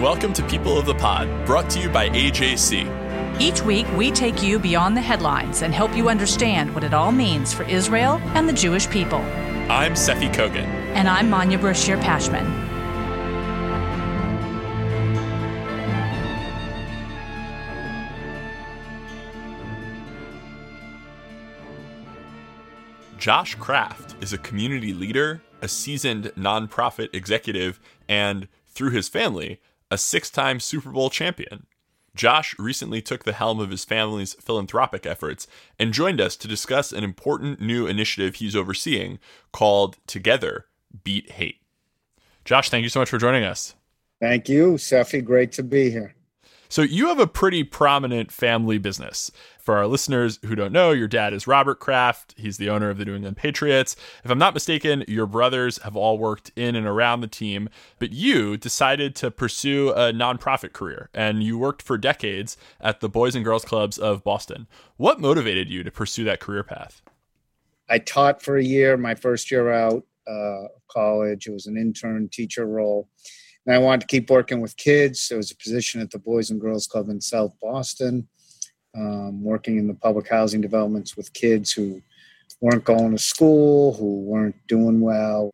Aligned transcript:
and 0.00 0.06
welcome 0.06 0.32
to 0.32 0.42
People 0.46 0.78
of 0.78 0.86
the 0.86 0.94
Pod, 0.94 1.28
brought 1.44 1.68
to 1.68 1.78
you 1.78 1.90
by 1.90 2.08
AJC. 2.08 3.38
Each 3.38 3.60
week, 3.60 3.86
we 3.94 4.10
take 4.10 4.42
you 4.42 4.58
beyond 4.58 4.96
the 4.96 5.00
headlines 5.02 5.60
and 5.60 5.74
help 5.74 5.94
you 5.94 6.08
understand 6.08 6.74
what 6.74 6.84
it 6.84 6.94
all 6.94 7.12
means 7.12 7.52
for 7.52 7.64
Israel 7.64 8.18
and 8.34 8.48
the 8.48 8.52
Jewish 8.54 8.88
people. 8.88 9.18
I'm 9.68 9.92
Seffi 9.92 10.32
Kogan. 10.32 10.64
And 10.94 11.06
I'm 11.06 11.28
Manya 11.28 11.58
Brachear 11.58 12.00
Pashman. 12.00 12.48
Josh 23.18 23.54
Kraft 23.56 24.14
is 24.22 24.32
a 24.32 24.38
community 24.38 24.94
leader, 24.94 25.42
a 25.60 25.68
seasoned 25.68 26.32
nonprofit 26.38 27.14
executive, 27.14 27.78
and 28.08 28.48
through 28.66 28.92
his 28.92 29.10
family, 29.10 29.60
a 29.90 29.98
six 29.98 30.30
time 30.30 30.60
Super 30.60 30.90
Bowl 30.90 31.10
champion. 31.10 31.66
Josh 32.14 32.58
recently 32.58 33.00
took 33.00 33.24
the 33.24 33.32
helm 33.32 33.60
of 33.60 33.70
his 33.70 33.84
family's 33.84 34.34
philanthropic 34.34 35.06
efforts 35.06 35.46
and 35.78 35.92
joined 35.92 36.20
us 36.20 36.36
to 36.36 36.48
discuss 36.48 36.92
an 36.92 37.04
important 37.04 37.60
new 37.60 37.86
initiative 37.86 38.36
he's 38.36 38.56
overseeing 38.56 39.18
called 39.52 39.96
Together 40.06 40.66
Beat 41.04 41.32
Hate. 41.32 41.62
Josh, 42.44 42.68
thank 42.68 42.82
you 42.82 42.88
so 42.88 43.00
much 43.00 43.10
for 43.10 43.18
joining 43.18 43.44
us. 43.44 43.74
Thank 44.20 44.48
you, 44.48 44.74
Seffi. 44.74 45.24
Great 45.24 45.52
to 45.52 45.62
be 45.62 45.90
here. 45.90 46.14
So, 46.70 46.82
you 46.82 47.08
have 47.08 47.18
a 47.18 47.26
pretty 47.26 47.64
prominent 47.64 48.32
family 48.32 48.78
business. 48.78 49.30
For 49.60 49.76
our 49.76 49.86
listeners 49.86 50.38
who 50.46 50.54
don't 50.54 50.72
know, 50.72 50.92
your 50.92 51.06
dad 51.06 51.32
is 51.34 51.46
Robert 51.46 51.80
Kraft. 51.80 52.34
He's 52.36 52.56
the 52.56 52.70
owner 52.70 52.90
of 52.90 52.96
the 52.96 53.04
New 53.04 53.14
England 53.14 53.36
Patriots. 53.36 53.94
If 54.24 54.30
I'm 54.30 54.38
not 54.38 54.54
mistaken, 54.54 55.04
your 55.06 55.26
brothers 55.26 55.78
have 55.82 55.96
all 55.96 56.16
worked 56.16 56.50
in 56.56 56.74
and 56.74 56.86
around 56.86 57.20
the 57.20 57.26
team, 57.26 57.68
but 57.98 58.12
you 58.12 58.56
decided 58.56 59.14
to 59.16 59.30
pursue 59.30 59.90
a 59.90 60.12
nonprofit 60.12 60.72
career 60.72 61.10
and 61.12 61.42
you 61.42 61.58
worked 61.58 61.82
for 61.82 61.98
decades 61.98 62.56
at 62.80 63.00
the 63.00 63.08
Boys 63.08 63.34
and 63.34 63.44
Girls 63.44 63.64
Clubs 63.64 63.98
of 63.98 64.24
Boston. 64.24 64.66
What 64.96 65.20
motivated 65.20 65.68
you 65.68 65.82
to 65.82 65.90
pursue 65.90 66.24
that 66.24 66.40
career 66.40 66.62
path? 66.62 67.02
I 67.88 67.98
taught 67.98 68.42
for 68.42 68.56
a 68.56 68.64
year, 68.64 68.96
my 68.96 69.14
first 69.16 69.50
year 69.50 69.72
out 69.72 70.04
uh, 70.28 70.64
of 70.66 70.86
college. 70.88 71.48
It 71.48 71.52
was 71.52 71.66
an 71.66 71.76
intern 71.76 72.28
teacher 72.28 72.66
role 72.66 73.08
and 73.70 73.76
I 73.76 73.78
wanted 73.78 74.00
to 74.00 74.06
keep 74.08 74.28
working 74.30 74.60
with 74.60 74.76
kids. 74.76 75.28
There 75.28 75.38
was 75.38 75.52
a 75.52 75.56
position 75.56 76.00
at 76.00 76.10
the 76.10 76.18
Boys 76.18 76.50
and 76.50 76.60
Girls 76.60 76.88
Club 76.88 77.08
in 77.08 77.20
South 77.20 77.54
Boston, 77.62 78.26
um, 78.96 79.44
working 79.44 79.78
in 79.78 79.86
the 79.86 79.94
public 79.94 80.28
housing 80.28 80.60
developments 80.60 81.16
with 81.16 81.32
kids 81.34 81.70
who 81.70 82.02
weren't 82.60 82.82
going 82.82 83.12
to 83.12 83.18
school, 83.18 83.94
who 83.94 84.22
weren't 84.22 84.56
doing 84.66 85.00
well. 85.00 85.52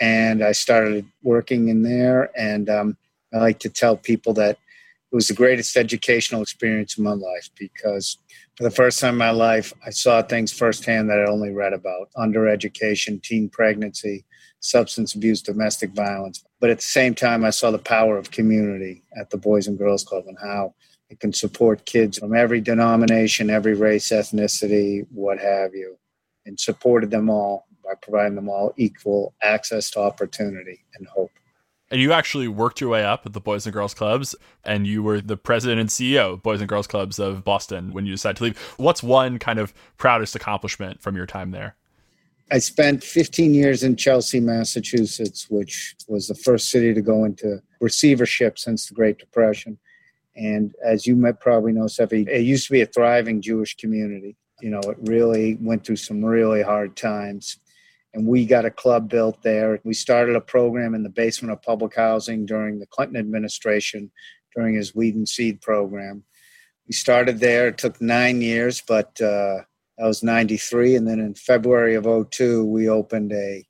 And 0.00 0.42
I 0.42 0.52
started 0.52 1.04
working 1.22 1.68
in 1.68 1.82
there. 1.82 2.30
And 2.38 2.70
um, 2.70 2.96
I 3.34 3.40
like 3.40 3.58
to 3.58 3.68
tell 3.68 3.98
people 3.98 4.32
that 4.32 4.52
it 4.52 5.14
was 5.14 5.28
the 5.28 5.34
greatest 5.34 5.76
educational 5.76 6.40
experience 6.40 6.96
of 6.96 7.04
my 7.04 7.12
life 7.12 7.50
because 7.58 8.16
for 8.56 8.62
the 8.62 8.70
first 8.70 8.98
time 8.98 9.12
in 9.12 9.18
my 9.18 9.30
life, 9.30 9.74
I 9.86 9.90
saw 9.90 10.22
things 10.22 10.54
firsthand 10.54 11.10
that 11.10 11.20
I 11.20 11.30
only 11.30 11.50
read 11.50 11.74
about 11.74 12.08
undereducation, 12.16 13.22
teen 13.22 13.50
pregnancy, 13.50 14.24
substance 14.62 15.14
abuse, 15.14 15.42
domestic 15.42 15.90
violence. 15.90 16.42
But 16.60 16.70
at 16.70 16.78
the 16.78 16.84
same 16.84 17.14
time, 17.14 17.44
I 17.44 17.50
saw 17.50 17.70
the 17.70 17.78
power 17.78 18.16
of 18.16 18.30
community 18.30 19.02
at 19.20 19.28
the 19.28 19.36
Boys 19.36 19.66
and 19.66 19.76
Girls 19.76 20.04
Club 20.04 20.24
and 20.26 20.38
how 20.40 20.74
it 21.10 21.20
can 21.20 21.32
support 21.32 21.84
kids 21.84 22.18
from 22.18 22.34
every 22.34 22.60
denomination, 22.60 23.50
every 23.50 23.74
race, 23.74 24.08
ethnicity, 24.08 25.06
what 25.10 25.38
have 25.38 25.74
you, 25.74 25.98
and 26.46 26.58
supported 26.58 27.10
them 27.10 27.28
all 27.28 27.66
by 27.84 27.92
providing 28.00 28.36
them 28.36 28.48
all 28.48 28.72
equal 28.76 29.34
access 29.42 29.90
to 29.90 30.00
opportunity 30.00 30.84
and 30.96 31.06
hope. 31.08 31.30
And 31.90 32.00
you 32.00 32.12
actually 32.12 32.48
worked 32.48 32.80
your 32.80 32.88
way 32.88 33.04
up 33.04 33.26
at 33.26 33.34
the 33.34 33.40
Boys 33.40 33.66
and 33.66 33.72
Girls 33.74 33.92
Clubs, 33.92 34.34
and 34.64 34.86
you 34.86 35.02
were 35.02 35.20
the 35.20 35.36
president 35.36 35.78
and 35.78 35.90
CEO 35.90 36.34
of 36.34 36.42
Boys 36.42 36.60
and 36.60 36.68
Girls 36.68 36.86
Clubs 36.86 37.18
of 37.18 37.44
Boston 37.44 37.92
when 37.92 38.06
you 38.06 38.12
decided 38.12 38.38
to 38.38 38.44
leave. 38.44 38.58
What's 38.78 39.02
one 39.02 39.38
kind 39.38 39.58
of 39.58 39.74
proudest 39.98 40.34
accomplishment 40.34 41.02
from 41.02 41.16
your 41.16 41.26
time 41.26 41.50
there? 41.50 41.76
I 42.52 42.58
spent 42.58 43.02
15 43.02 43.54
years 43.54 43.82
in 43.82 43.96
Chelsea, 43.96 44.38
Massachusetts, 44.38 45.48
which 45.48 45.96
was 46.06 46.28
the 46.28 46.34
first 46.34 46.68
city 46.68 46.92
to 46.92 47.00
go 47.00 47.24
into 47.24 47.62
receivership 47.80 48.58
since 48.58 48.86
the 48.86 48.94
Great 48.94 49.16
Depression. 49.16 49.78
And 50.36 50.74
as 50.84 51.06
you 51.06 51.16
might 51.16 51.40
probably 51.40 51.72
know, 51.72 51.84
Seffi, 51.84 52.28
it 52.28 52.42
used 52.42 52.66
to 52.66 52.72
be 52.72 52.82
a 52.82 52.86
thriving 52.86 53.40
Jewish 53.40 53.74
community. 53.78 54.36
You 54.60 54.68
know, 54.68 54.80
it 54.80 54.98
really 55.00 55.56
went 55.62 55.86
through 55.86 55.96
some 55.96 56.22
really 56.22 56.60
hard 56.60 56.94
times. 56.94 57.58
And 58.12 58.26
we 58.26 58.44
got 58.44 58.66
a 58.66 58.70
club 58.70 59.08
built 59.08 59.42
there. 59.42 59.80
We 59.82 59.94
started 59.94 60.36
a 60.36 60.40
program 60.42 60.94
in 60.94 61.04
the 61.04 61.08
basement 61.08 61.52
of 61.52 61.62
public 61.62 61.96
housing 61.96 62.44
during 62.44 62.78
the 62.78 62.86
Clinton 62.86 63.16
administration, 63.16 64.12
during 64.54 64.74
his 64.74 64.94
Weed 64.94 65.14
and 65.14 65.26
Seed 65.26 65.62
program. 65.62 66.22
We 66.86 66.92
started 66.92 67.40
there. 67.40 67.68
It 67.68 67.78
took 67.78 67.98
nine 68.02 68.42
years, 68.42 68.82
but 68.86 69.18
uh, 69.22 69.60
that 70.02 70.08
was 70.08 70.24
93. 70.24 70.96
And 70.96 71.06
then 71.06 71.20
in 71.20 71.32
February 71.32 71.94
of 71.94 72.08
02, 72.32 72.64
we 72.64 72.88
opened 72.88 73.30
a 73.30 73.64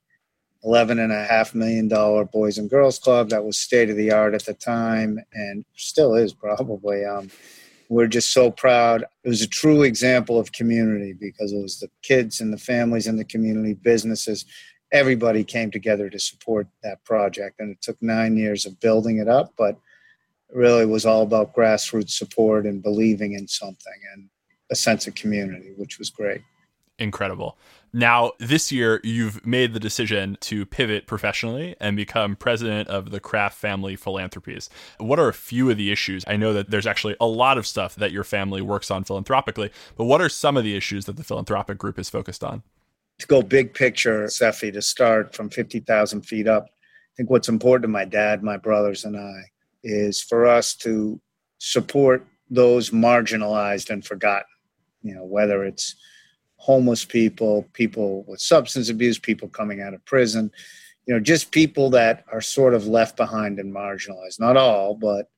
$11.5 0.65 1.53
million 1.53 1.87
Boys 2.33 2.57
and 2.57 2.71
Girls 2.71 2.97
Club 2.97 3.29
that 3.29 3.45
was 3.45 3.59
state 3.59 3.91
of 3.91 3.97
the 3.97 4.11
art 4.11 4.33
at 4.33 4.45
the 4.45 4.55
time 4.55 5.19
and 5.33 5.63
still 5.75 6.15
is 6.15 6.33
probably. 6.33 7.05
Um, 7.05 7.29
we're 7.87 8.07
just 8.07 8.33
so 8.33 8.49
proud. 8.49 9.03
It 9.23 9.29
was 9.29 9.43
a 9.43 9.47
true 9.47 9.83
example 9.83 10.39
of 10.39 10.53
community 10.53 11.13
because 11.13 11.53
it 11.53 11.61
was 11.61 11.79
the 11.79 11.89
kids 12.01 12.41
and 12.41 12.51
the 12.51 12.57
families 12.57 13.05
in 13.05 13.17
the 13.17 13.25
community, 13.25 13.75
businesses, 13.75 14.43
everybody 14.91 15.43
came 15.43 15.69
together 15.69 16.09
to 16.09 16.17
support 16.17 16.65
that 16.81 17.03
project. 17.03 17.59
And 17.59 17.69
it 17.69 17.81
took 17.83 18.01
nine 18.01 18.37
years 18.37 18.65
of 18.65 18.79
building 18.79 19.19
it 19.19 19.27
up, 19.27 19.53
but 19.55 19.75
it 20.49 20.55
really 20.55 20.87
was 20.87 21.05
all 21.05 21.21
about 21.21 21.53
grassroots 21.53 22.09
support 22.09 22.65
and 22.65 22.81
believing 22.81 23.33
in 23.33 23.47
something. 23.47 23.99
And 24.15 24.29
a 24.73 24.75
sense 24.75 25.07
of 25.07 25.15
community, 25.15 25.71
which 25.77 25.97
was 25.97 26.09
great. 26.09 26.41
Incredible. 26.99 27.57
Now, 27.95 28.31
this 28.39 28.71
year, 28.71 28.99
you've 29.03 29.45
made 29.45 29.73
the 29.73 29.79
decision 29.79 30.37
to 30.41 30.65
pivot 30.65 31.05
professionally 31.05 31.75
and 31.79 31.95
become 31.95 32.35
president 32.35 32.89
of 32.89 33.11
the 33.11 33.19
Kraft 33.19 33.55
Family 33.55 33.95
Philanthropies. 33.95 34.69
What 34.97 35.19
are 35.19 35.27
a 35.27 35.33
few 35.33 35.69
of 35.69 35.77
the 35.77 35.91
issues? 35.91 36.23
I 36.27 36.35
know 36.35 36.53
that 36.53 36.71
there's 36.71 36.87
actually 36.87 37.15
a 37.21 37.27
lot 37.27 37.59
of 37.59 37.67
stuff 37.67 37.95
that 37.95 38.11
your 38.11 38.23
family 38.23 38.63
works 38.63 38.89
on 38.89 39.03
philanthropically, 39.03 39.71
but 39.95 40.05
what 40.05 40.21
are 40.21 40.29
some 40.29 40.57
of 40.57 40.63
the 40.63 40.75
issues 40.75 41.05
that 41.05 41.17
the 41.17 41.23
philanthropic 41.23 41.77
group 41.77 41.99
is 41.99 42.09
focused 42.09 42.43
on? 42.43 42.63
To 43.19 43.27
go 43.27 43.43
big 43.43 43.75
picture, 43.75 44.25
Seffi, 44.25 44.73
to 44.73 44.81
start 44.81 45.35
from 45.35 45.51
50,000 45.51 46.23
feet 46.23 46.47
up, 46.47 46.65
I 46.65 47.13
think 47.15 47.29
what's 47.29 47.49
important 47.49 47.83
to 47.83 47.89
my 47.89 48.05
dad, 48.05 48.41
my 48.41 48.57
brothers, 48.57 49.05
and 49.05 49.15
I 49.15 49.51
is 49.83 50.21
for 50.21 50.47
us 50.47 50.73
to 50.77 51.21
support 51.59 52.25
those 52.49 52.89
marginalized 52.89 53.91
and 53.91 54.03
forgotten 54.03 54.45
you 55.03 55.13
know, 55.13 55.25
whether 55.25 55.63
it's 55.63 55.95
homeless 56.57 57.03
people, 57.05 57.67
people 57.73 58.23
with 58.27 58.39
substance 58.39 58.89
abuse, 58.89 59.19
people 59.19 59.49
coming 59.49 59.81
out 59.81 59.93
of 59.93 60.03
prison, 60.05 60.49
you 61.05 61.13
know, 61.13 61.19
just 61.19 61.51
people 61.51 61.89
that 61.89 62.23
are 62.31 62.41
sort 62.41 62.73
of 62.73 62.87
left 62.87 63.17
behind 63.17 63.59
and 63.59 63.73
marginalized. 63.73 64.39
Not 64.39 64.55
all, 64.55 64.95
but 64.95 65.29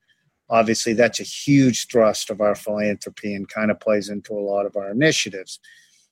obviously 0.49 0.93
that's 0.93 1.19
a 1.19 1.23
huge 1.23 1.87
thrust 1.87 2.29
of 2.29 2.41
our 2.41 2.55
philanthropy 2.55 3.33
and 3.33 3.49
kind 3.49 3.71
of 3.71 3.79
plays 3.79 4.09
into 4.09 4.33
a 4.33 4.39
lot 4.39 4.65
of 4.65 4.75
our 4.75 4.91
initiatives. 4.91 5.59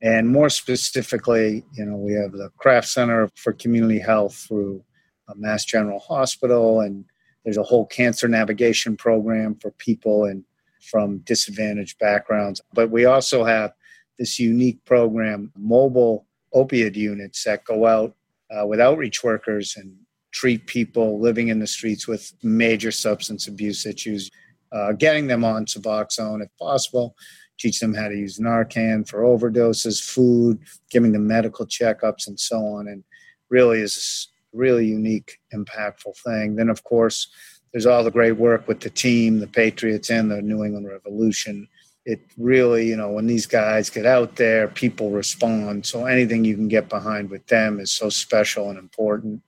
And 0.01 0.27
more 0.27 0.49
specifically, 0.49 1.63
you 1.73 1.85
know, 1.85 1.95
we 1.95 2.13
have 2.13 2.31
the 2.31 2.49
Kraft 2.57 2.89
Center 2.89 3.29
for 3.35 3.53
Community 3.53 3.99
Health 3.99 4.35
through 4.35 4.83
uh, 5.29 5.33
Mass 5.37 5.63
General 5.63 5.99
Hospital, 5.99 6.81
and 6.81 7.05
there's 7.45 7.57
a 7.57 7.63
whole 7.63 7.85
cancer 7.85 8.27
navigation 8.27 8.97
program 8.97 9.55
for 9.55 9.71
people 9.71 10.25
in 10.25 10.43
from 10.89 11.19
disadvantaged 11.19 11.97
backgrounds. 11.99 12.61
But 12.73 12.89
we 12.89 13.05
also 13.05 13.43
have 13.43 13.73
this 14.19 14.39
unique 14.39 14.83
program, 14.85 15.51
mobile 15.57 16.25
opioid 16.53 16.95
units 16.95 17.43
that 17.43 17.65
go 17.65 17.85
out 17.85 18.15
uh, 18.51 18.65
with 18.65 18.79
outreach 18.79 19.23
workers 19.23 19.75
and 19.75 19.95
treat 20.31 20.65
people 20.67 21.19
living 21.19 21.47
in 21.47 21.59
the 21.59 21.67
streets 21.67 22.07
with 22.07 22.33
major 22.43 22.91
substance 22.91 23.47
abuse 23.47 23.85
issues, 23.85 24.29
uh, 24.71 24.91
getting 24.93 25.27
them 25.27 25.43
on 25.43 25.65
Suboxone 25.65 26.43
if 26.43 26.49
possible, 26.59 27.15
teach 27.59 27.79
them 27.79 27.93
how 27.93 28.07
to 28.07 28.15
use 28.15 28.39
Narcan 28.39 29.07
for 29.07 29.21
overdoses, 29.21 30.03
food, 30.03 30.59
giving 30.89 31.11
them 31.11 31.27
medical 31.27 31.65
checkups, 31.65 32.27
and 32.27 32.39
so 32.39 32.57
on. 32.57 32.87
And 32.87 33.03
really 33.49 33.81
is 33.81 34.29
a 34.53 34.57
really 34.57 34.87
unique, 34.87 35.39
impactful 35.53 36.17
thing. 36.25 36.55
Then, 36.55 36.69
of 36.69 36.83
course, 36.83 37.27
there's 37.73 37.87
all 37.87 38.03
the 38.03 38.11
great 38.11 38.33
work 38.33 38.67
with 38.67 38.79
the 38.81 38.89
team, 38.89 39.39
the 39.39 39.47
Patriots, 39.47 40.11
and 40.11 40.29
the 40.29 40.41
New 40.41 40.63
England 40.63 40.87
Revolution. 40.87 41.67
It 42.05 42.21
really, 42.37 42.87
you 42.87 42.95
know, 42.95 43.09
when 43.09 43.25
these 43.25 43.47
guys 43.47 43.89
get 43.89 44.05
out 44.05 44.35
there, 44.35 44.67
people 44.67 45.09
respond. 45.09 45.85
So 45.85 46.05
anything 46.05 46.45
you 46.45 46.55
can 46.55 46.67
get 46.67 46.87
behind 46.87 47.31
with 47.31 47.47
them 47.47 47.79
is 47.79 47.91
so 47.91 48.09
special 48.09 48.69
and 48.69 48.77
important. 48.77 49.41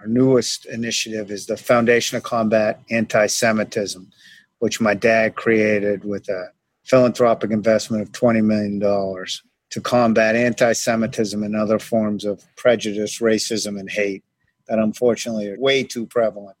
Our 0.00 0.08
newest 0.08 0.66
initiative 0.66 1.30
is 1.30 1.46
the 1.46 1.56
Foundation 1.56 2.16
of 2.16 2.24
Combat 2.24 2.80
Anti 2.90 3.26
Semitism, 3.26 4.10
which 4.58 4.80
my 4.80 4.94
dad 4.94 5.36
created 5.36 6.04
with 6.04 6.28
a 6.28 6.48
philanthropic 6.84 7.52
investment 7.52 8.02
of 8.02 8.10
$20 8.10 8.42
million 8.42 8.80
to 8.80 9.80
combat 9.80 10.34
anti 10.34 10.72
Semitism 10.72 11.42
and 11.42 11.54
other 11.54 11.78
forms 11.78 12.24
of 12.24 12.42
prejudice, 12.56 13.20
racism, 13.20 13.78
and 13.78 13.90
hate 13.90 14.24
that 14.66 14.78
unfortunately 14.78 15.48
are 15.48 15.60
way 15.60 15.84
too 15.84 16.06
prevalent 16.06 16.57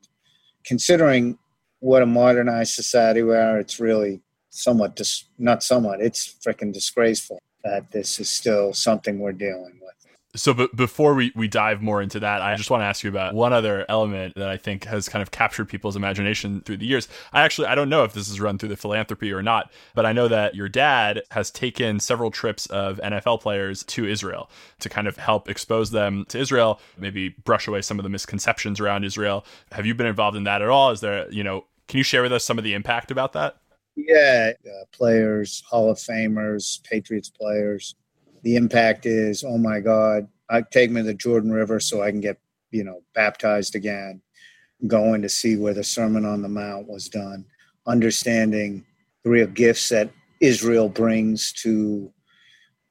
considering 0.68 1.38
what 1.80 2.02
a 2.02 2.06
modernized 2.06 2.74
society 2.74 3.22
we 3.22 3.34
are, 3.34 3.58
it's 3.58 3.80
really 3.80 4.20
somewhat, 4.50 4.94
dis- 4.94 5.24
not 5.38 5.62
somewhat, 5.62 6.00
it's 6.00 6.36
freaking 6.46 6.72
disgraceful 6.72 7.40
that 7.64 7.90
this 7.90 8.20
is 8.20 8.28
still 8.28 8.74
something 8.74 9.18
we're 9.18 9.32
dealing 9.32 9.80
with. 9.80 10.07
So, 10.38 10.54
but 10.54 10.74
before 10.76 11.14
we, 11.14 11.32
we 11.34 11.48
dive 11.48 11.82
more 11.82 12.00
into 12.00 12.20
that, 12.20 12.40
I 12.40 12.54
just 12.54 12.70
want 12.70 12.82
to 12.82 12.86
ask 12.86 13.02
you 13.02 13.10
about 13.10 13.34
one 13.34 13.52
other 13.52 13.84
element 13.88 14.36
that 14.36 14.48
I 14.48 14.56
think 14.56 14.84
has 14.84 15.08
kind 15.08 15.20
of 15.20 15.32
captured 15.32 15.68
people's 15.68 15.96
imagination 15.96 16.60
through 16.60 16.76
the 16.76 16.86
years. 16.86 17.08
I 17.32 17.42
actually 17.42 17.66
I 17.66 17.74
don't 17.74 17.88
know 17.88 18.04
if 18.04 18.12
this 18.12 18.28
is 18.28 18.40
run 18.40 18.56
through 18.56 18.68
the 18.68 18.76
philanthropy 18.76 19.32
or 19.32 19.42
not, 19.42 19.72
but 19.94 20.06
I 20.06 20.12
know 20.12 20.28
that 20.28 20.54
your 20.54 20.68
dad 20.68 21.22
has 21.32 21.50
taken 21.50 21.98
several 21.98 22.30
trips 22.30 22.66
of 22.66 23.00
NFL 23.02 23.40
players 23.40 23.82
to 23.84 24.06
Israel 24.06 24.48
to 24.78 24.88
kind 24.88 25.08
of 25.08 25.16
help 25.16 25.48
expose 25.50 25.90
them 25.90 26.24
to 26.28 26.38
Israel, 26.38 26.80
maybe 26.96 27.30
brush 27.30 27.66
away 27.66 27.82
some 27.82 27.98
of 27.98 28.04
the 28.04 28.08
misconceptions 28.08 28.78
around 28.78 29.04
Israel. 29.04 29.44
Have 29.72 29.86
you 29.86 29.94
been 29.94 30.06
involved 30.06 30.36
in 30.36 30.44
that 30.44 30.62
at 30.62 30.68
all? 30.68 30.92
Is 30.92 31.00
there, 31.00 31.30
you 31.32 31.42
know, 31.42 31.64
can 31.88 31.98
you 31.98 32.04
share 32.04 32.22
with 32.22 32.32
us 32.32 32.44
some 32.44 32.58
of 32.58 32.64
the 32.64 32.74
impact 32.74 33.10
about 33.10 33.32
that? 33.32 33.56
Yeah, 33.96 34.52
uh, 34.64 34.84
players, 34.92 35.64
Hall 35.68 35.90
of 35.90 35.98
Famers, 35.98 36.80
Patriots 36.84 37.28
players 37.28 37.96
the 38.42 38.56
impact 38.56 39.06
is, 39.06 39.44
oh 39.44 39.58
my 39.58 39.80
God, 39.80 40.28
I 40.50 40.62
take 40.62 40.90
me 40.90 41.02
to 41.02 41.06
the 41.06 41.14
Jordan 41.14 41.50
River 41.50 41.80
so 41.80 42.02
I 42.02 42.10
can 42.10 42.20
get, 42.20 42.38
you 42.70 42.84
know, 42.84 43.02
baptized 43.14 43.74
again, 43.74 44.20
going 44.86 45.22
to 45.22 45.28
see 45.28 45.56
where 45.56 45.74
the 45.74 45.84
Sermon 45.84 46.24
on 46.24 46.42
the 46.42 46.48
Mount 46.48 46.88
was 46.88 47.08
done, 47.08 47.44
understanding 47.86 48.84
the 49.24 49.30
real 49.30 49.46
gifts 49.46 49.88
that 49.90 50.10
Israel 50.40 50.88
brings 50.88 51.52
to 51.52 52.12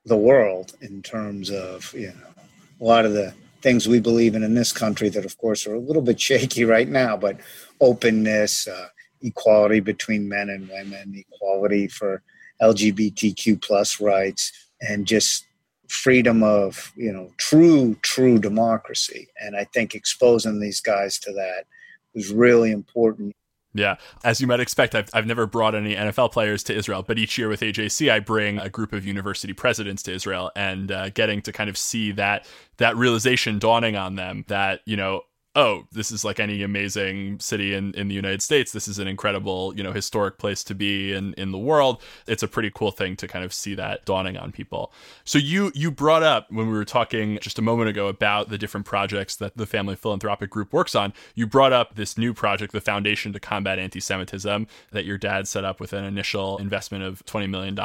the 0.06 0.18
world 0.18 0.76
in 0.82 1.02
terms 1.02 1.50
of, 1.50 1.94
you 1.94 2.08
know, 2.08 2.44
a 2.80 2.84
lot 2.84 3.06
of 3.06 3.14
the 3.14 3.34
things 3.62 3.88
we 3.88 4.00
believe 4.00 4.36
in 4.36 4.44
in 4.44 4.54
this 4.54 4.72
country 4.72 5.10
that, 5.10 5.26
of 5.26 5.38
course, 5.38 5.66
are 5.66 5.76
a 5.76 5.80
little 5.80 6.02
bit 6.02 6.20
shaky 6.28 6.64
right 6.64 6.88
now, 6.88 7.18
but 7.18 7.40
openness, 7.82 8.68
uh, 8.68 8.88
equality 9.22 9.80
between 9.80 10.30
men 10.30 10.50
and 10.50 10.70
women, 10.70 11.14
equality 11.16 11.88
for 11.88 12.22
LGBTQ 12.62 13.62
plus 13.62 14.00
rights, 14.00 14.52
and 14.82 15.06
just 15.06 15.46
freedom 15.88 16.44
of 16.44 16.92
you 16.96 17.12
know 17.12 17.32
true 17.38 17.96
true 18.02 18.40
democracy. 18.40 19.28
And 19.40 19.56
i 19.56 19.64
think 19.74 19.96
exposing 19.96 20.60
these 20.60 20.82
guys 20.82 21.18
to 21.20 21.32
that 21.34 21.66
was 22.14 22.32
really 22.32 22.72
important. 22.72 23.34
Yeah, 23.74 23.98
as 24.24 24.42
you 24.42 24.48
might 24.48 24.60
expect, 24.60 24.96
I've, 24.96 25.10
I've 25.14 25.28
never 25.28 25.46
brought 25.46 25.76
any 25.76 25.94
NFL 25.94 26.32
players 26.32 26.64
to 26.64 26.76
Israel, 26.76 27.04
but 27.04 27.20
each 27.20 27.38
year 27.38 27.48
with 27.48 27.62
AJC, 27.62 28.12
I 28.12 28.20
bring 28.20 28.58
a 28.58 28.70
group 28.70 28.92
of 28.92 29.06
university 29.06 29.54
presidents 29.54 30.02
to 30.04 30.14
Israel, 30.14 30.52
and 30.56 30.92
uh, 30.92 31.10
getting 31.10 31.42
to 31.44 31.52
kind 31.52 31.70
of 31.70 31.78
see 31.78 32.12
that 32.14 32.48
that 32.78 32.98
realization 32.98 33.60
dawning 33.60 33.96
on 33.96 34.16
them 34.16 34.46
that 34.48 34.82
you 34.86 34.98
know 34.98 35.22
oh, 35.58 35.88
this 35.92 36.12
is 36.12 36.24
like 36.24 36.40
any 36.40 36.62
amazing 36.62 37.40
city 37.40 37.74
in, 37.74 37.92
in 37.96 38.08
the 38.08 38.14
United 38.14 38.44
States. 38.44 38.72
This 38.72 38.88
is 38.88 39.00
an 39.00 39.08
incredible, 39.08 39.76
you 39.76 39.82
know, 39.82 39.92
historic 39.92 40.38
place 40.38 40.64
to 40.66 40.76
be 40.76 41.12
in, 41.12 41.34
in 41.34 41.52
the 41.52 41.58
world. 41.58 42.02
It's 42.28 42.44
a 42.44 42.48
pretty 42.48 42.72
cool 42.74 42.92
thing 42.92 43.16
to 43.16 43.28
kind 43.28 43.44
of 43.44 43.52
see 43.52 43.74
that 43.74 44.06
dawning 44.06 44.38
on 44.38 44.52
people. 44.52 44.94
So 45.26 45.40
you 45.40 45.72
you 45.74 45.90
brought 45.90 46.22
up 46.22 46.52
when 46.52 46.68
we 46.68 46.74
were 46.74 46.86
talking 46.86 47.40
just 47.42 47.58
a 47.58 47.64
moment 47.64 47.90
ago 47.90 48.08
about 48.08 48.50
the 48.50 48.58
different 48.60 48.86
projects 48.86 49.36
that 49.38 49.58
the 49.58 49.66
Family 49.66 49.96
Philanthropic 49.96 50.52
Group 50.52 50.72
works 50.72 50.94
on. 50.94 51.12
You 51.34 51.48
brought 51.48 51.74
up 51.74 51.96
this 51.96 52.20
new 52.20 52.36
project, 52.36 52.72
the 52.72 52.80
Foundation 52.80 53.34
to 53.34 53.40
Combat 53.40 53.80
Anti-Semitism, 53.80 54.68
that 54.92 55.06
your 55.06 55.18
dad 55.18 55.48
set 55.48 55.66
up 55.66 55.80
with 55.80 55.92
an 55.92 56.04
initial 56.04 56.60
investment 56.60 57.04
of 57.04 57.26
$20 57.26 57.50
million. 57.50 57.76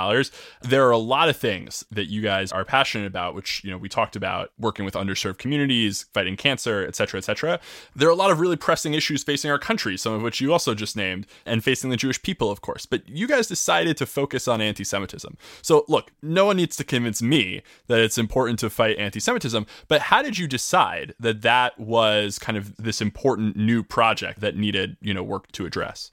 There 0.61 0.87
are 0.87 0.91
a 0.91 0.99
lot 0.99 1.31
of 1.31 1.39
things 1.39 1.87
that 1.91 2.11
you 2.11 2.21
guys 2.21 2.53
are 2.53 2.67
passionate 2.67 3.07
about, 3.07 3.35
which, 3.35 3.65
you 3.65 3.71
know, 3.71 3.79
we 3.79 3.89
talked 3.89 4.15
about 4.15 4.51
working 4.59 4.85
with 4.85 4.93
underserved 4.93 5.39
communities, 5.39 6.05
fighting 6.13 6.37
cancer, 6.37 6.85
et 6.87 6.95
cetera, 6.95 7.17
et 7.17 7.25
cetera 7.25 7.62
there 7.95 8.09
are 8.09 8.13
a 8.13 8.17
lot 8.17 8.31
of 8.31 8.41
really 8.41 8.57
pressing 8.57 8.95
issues 8.95 9.23
facing 9.23 9.51
our 9.51 9.59
country, 9.59 9.97
some 9.97 10.13
of 10.13 10.23
which 10.23 10.41
you 10.41 10.53
also 10.53 10.75
just 10.75 10.97
named, 10.97 11.27
and 11.47 11.63
facing 11.63 11.91
the 11.91 11.97
Jewish 11.97 12.23
people, 12.23 12.51
of 12.51 12.61
course. 12.61 12.87
But 12.87 13.09
you 13.09 13.27
guys 13.27 13.47
decided 13.47 13.97
to 13.99 14.07
focus 14.07 14.49
on 14.49 14.61
anti 14.61 14.85
Semitism. 14.85 15.37
So, 15.63 15.85
look, 15.89 16.13
no 16.23 16.47
one 16.47 16.57
needs 16.57 16.77
to 16.77 16.85
convince 16.85 17.23
me 17.23 17.63
that 17.87 18.01
it's 18.01 18.19
important 18.19 18.59
to 18.61 18.71
fight 18.71 18.99
anti 18.99 19.21
Semitism, 19.21 19.67
but 19.89 20.03
how 20.03 20.23
did 20.23 20.39
you 20.39 20.47
decide 20.47 21.15
that 21.21 21.43
that 21.43 21.79
was 21.79 22.39
kind 22.39 22.57
of 22.59 22.77
this 22.77 23.01
important 23.01 23.57
new 23.57 23.83
project 23.83 24.41
that 24.41 24.57
needed, 24.57 24.97
you 25.01 25.15
know, 25.15 25.23
work 25.23 25.51
to 25.53 25.67
address? 25.67 26.13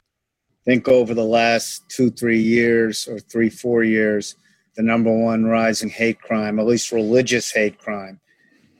I 0.66 0.72
think 0.72 0.88
over 0.88 1.14
the 1.14 1.24
last 1.24 1.90
two, 1.90 2.12
three 2.12 2.42
years 2.42 3.08
or 3.08 3.20
three, 3.20 3.50
four 3.50 3.84
years, 3.84 4.36
the 4.76 4.84
number 4.84 5.12
one 5.12 5.46
rising 5.46 5.90
hate 5.90 6.22
crime, 6.22 6.60
at 6.60 6.66
least 6.66 6.92
religious 6.92 7.52
hate 7.52 7.80
crime, 7.80 8.20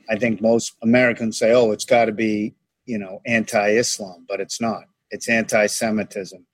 I 0.08 0.16
think 0.16 0.40
most 0.40 0.76
Americans 0.82 1.38
say, 1.38 1.52
oh, 1.52 1.72
it's 1.72 1.84
got 1.84 2.06
to 2.06 2.12
be 2.12 2.54
you 2.90 2.98
know 2.98 3.22
anti-Islam, 3.24 4.26
but 4.28 4.40
it's 4.40 4.60
not. 4.60 4.84
It's 5.12 5.28
anti-Semitism 5.28 6.44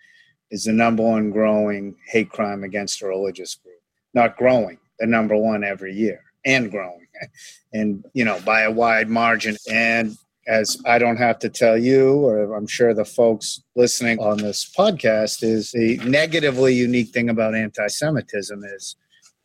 is 0.50 0.65
the 0.65 0.73
number 0.73 1.03
one 1.03 1.31
growing 1.31 1.97
hate 2.06 2.31
crime 2.31 2.62
against 2.62 3.03
a 3.03 3.06
religious 3.06 3.55
group. 3.55 3.81
Not 4.15 4.37
growing, 4.37 4.79
the 4.99 5.06
number 5.06 5.37
one 5.37 5.65
every 5.65 5.94
year, 5.94 6.23
and 6.44 6.71
growing, 6.71 7.06
and 7.73 8.05
you 8.12 8.25
know 8.25 8.38
by 8.44 8.62
a 8.62 8.71
wide 8.71 9.09
margin. 9.09 9.56
And 9.71 10.17
as 10.47 10.79
I 10.85 10.99
don't 10.99 11.17
have 11.17 11.38
to 11.41 11.49
tell 11.49 11.79
you, 11.79 12.12
or 12.27 12.55
I'm 12.55 12.67
sure 12.67 12.93
the 12.93 13.05
folks 13.05 13.62
listening 13.75 14.19
on 14.21 14.37
this 14.37 14.71
podcast, 14.79 15.43
is 15.43 15.73
the 15.73 15.97
negatively 16.05 16.75
unique 16.75 17.09
thing 17.09 17.31
about 17.31 17.56
anti-Semitism 17.56 18.62
is, 18.77 18.94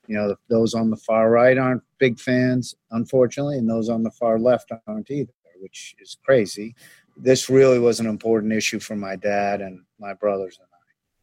you 0.08 0.16
know, 0.16 0.36
those 0.50 0.76
on 0.76 0.92
the 0.92 0.98
far 0.98 1.32
right 1.32 1.58
aren't 1.58 1.82
big 1.98 2.20
fans, 2.20 2.76
unfortunately, 2.92 3.58
and 3.58 3.68
those 3.68 3.90
on 3.90 4.04
the 4.04 4.12
far 4.12 4.38
left 4.38 4.72
aren't 4.86 5.10
either 5.10 5.34
which 5.62 5.96
is 6.00 6.18
crazy. 6.26 6.76
This 7.16 7.50
really 7.50 7.80
was 7.80 8.00
an 8.00 8.08
important 8.08 8.54
issue 8.54 8.80
for 8.80 8.96
my 8.96 9.16
dad 9.16 9.62
and 9.62 9.82
my 10.00 10.14
brothers 10.14 10.58
and 10.60 10.68
I. 10.72 10.78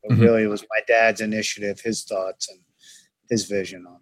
It 0.05 0.13
mm-hmm. 0.15 0.23
really 0.23 0.43
it 0.45 0.49
was 0.49 0.63
my 0.63 0.81
dad's 0.87 1.21
initiative, 1.21 1.81
his 1.81 2.05
thoughts, 2.05 2.49
and 2.49 2.61
his 3.29 3.47
vision 3.47 3.85
on. 3.87 3.99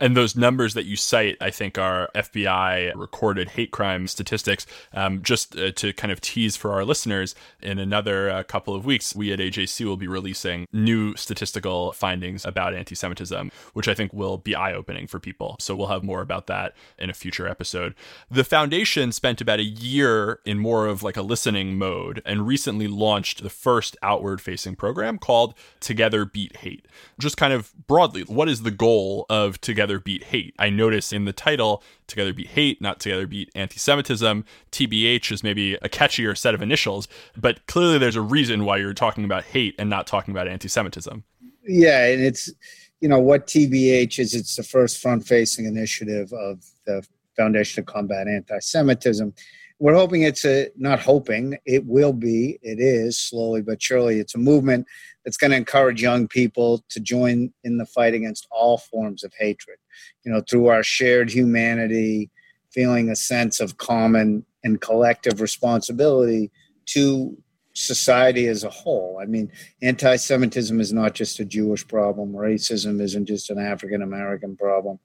And 0.00 0.16
those 0.16 0.36
numbers 0.36 0.74
that 0.74 0.84
you 0.84 0.96
cite, 0.96 1.36
I 1.40 1.50
think, 1.50 1.78
are 1.78 2.10
FBI 2.14 2.92
recorded 2.94 3.50
hate 3.50 3.70
crime 3.70 4.06
statistics. 4.06 4.66
Um, 4.92 5.22
just 5.22 5.56
uh, 5.56 5.72
to 5.72 5.92
kind 5.92 6.12
of 6.12 6.20
tease 6.20 6.56
for 6.56 6.72
our 6.72 6.84
listeners, 6.84 7.34
in 7.62 7.78
another 7.78 8.30
uh, 8.30 8.42
couple 8.42 8.74
of 8.74 8.84
weeks, 8.84 9.14
we 9.14 9.32
at 9.32 9.38
AJC 9.38 9.84
will 9.84 9.96
be 9.96 10.08
releasing 10.08 10.66
new 10.72 11.16
statistical 11.16 11.92
findings 11.92 12.44
about 12.44 12.74
anti 12.74 12.94
Semitism, 12.94 13.50
which 13.72 13.88
I 13.88 13.94
think 13.94 14.12
will 14.12 14.36
be 14.36 14.54
eye 14.54 14.72
opening 14.72 15.06
for 15.06 15.18
people. 15.18 15.56
So 15.60 15.74
we'll 15.74 15.88
have 15.88 16.04
more 16.04 16.20
about 16.20 16.46
that 16.46 16.74
in 16.98 17.10
a 17.10 17.14
future 17.14 17.48
episode. 17.48 17.94
The 18.30 18.44
foundation 18.44 19.12
spent 19.12 19.40
about 19.40 19.60
a 19.60 19.64
year 19.64 20.40
in 20.44 20.58
more 20.58 20.86
of 20.86 21.02
like 21.02 21.16
a 21.16 21.22
listening 21.22 21.78
mode 21.78 22.22
and 22.26 22.46
recently 22.46 22.88
launched 22.88 23.42
the 23.42 23.50
first 23.50 23.96
outward 24.02 24.40
facing 24.40 24.76
program 24.76 25.18
called 25.18 25.54
Together 25.80 26.24
Beat 26.24 26.56
Hate. 26.56 26.86
Just 27.18 27.36
kind 27.36 27.52
of 27.52 27.72
broadly, 27.86 28.22
what 28.22 28.48
is 28.48 28.62
the 28.62 28.70
goal 28.70 29.26
of 29.30 29.60
Together? 29.60 29.85
Together 29.86 30.00
Beat 30.00 30.24
Hate. 30.24 30.54
I 30.58 30.68
notice 30.68 31.12
in 31.12 31.26
the 31.26 31.32
title, 31.32 31.80
Together 32.08 32.32
Beat 32.32 32.48
Hate, 32.48 32.82
not 32.82 32.98
Together 32.98 33.26
Beat 33.26 33.50
Anti 33.54 33.78
Semitism. 33.78 34.44
TBH 34.72 35.30
is 35.30 35.44
maybe 35.44 35.74
a 35.74 35.88
catchier 35.88 36.36
set 36.36 36.54
of 36.54 36.62
initials, 36.62 37.06
but 37.36 37.64
clearly 37.66 37.98
there's 37.98 38.16
a 38.16 38.20
reason 38.20 38.64
why 38.64 38.78
you're 38.78 38.92
talking 38.92 39.24
about 39.24 39.44
hate 39.44 39.76
and 39.78 39.88
not 39.88 40.08
talking 40.08 40.32
about 40.32 40.48
anti 40.48 40.68
Semitism. 40.68 41.22
Yeah, 41.62 42.04
and 42.06 42.20
it's, 42.20 42.52
you 43.00 43.08
know, 43.08 43.20
what 43.20 43.46
TBH 43.46 44.18
is, 44.18 44.34
it's 44.34 44.56
the 44.56 44.64
first 44.64 45.00
front 45.00 45.24
facing 45.24 45.66
initiative 45.66 46.32
of 46.32 46.64
the 46.84 47.06
Foundation 47.36 47.84
to 47.84 47.92
Combat 47.92 48.26
Anti 48.26 48.58
Semitism 48.58 49.34
we're 49.78 49.94
hoping 49.94 50.22
it's 50.22 50.44
a 50.44 50.70
not 50.76 51.00
hoping 51.00 51.56
it 51.66 51.84
will 51.84 52.12
be 52.12 52.58
it 52.62 52.80
is 52.80 53.18
slowly 53.18 53.60
but 53.60 53.82
surely 53.82 54.18
it's 54.18 54.34
a 54.34 54.38
movement 54.38 54.86
that's 55.26 55.36
going 55.36 55.50
to 55.50 55.56
encourage 55.56 56.00
young 56.00 56.26
people 56.26 56.82
to 56.88 57.00
join 57.00 57.52
in 57.64 57.76
the 57.76 57.84
fight 57.84 58.14
against 58.14 58.46
all 58.50 58.78
forms 58.78 59.22
of 59.22 59.32
hatred 59.38 59.78
you 60.24 60.32
know 60.32 60.40
through 60.48 60.68
our 60.68 60.82
shared 60.82 61.30
humanity 61.30 62.30
feeling 62.70 63.10
a 63.10 63.16
sense 63.16 63.60
of 63.60 63.76
common 63.76 64.46
and 64.64 64.80
collective 64.80 65.40
responsibility 65.40 66.50
to 66.86 67.36
society 67.74 68.46
as 68.46 68.64
a 68.64 68.70
whole 68.70 69.18
i 69.20 69.26
mean 69.26 69.52
anti-semitism 69.82 70.80
is 70.80 70.94
not 70.94 71.12
just 71.12 71.40
a 71.40 71.44
jewish 71.44 71.86
problem 71.86 72.32
racism 72.32 73.02
isn't 73.02 73.26
just 73.26 73.50
an 73.50 73.58
african 73.58 74.00
american 74.00 74.56
problem 74.56 74.98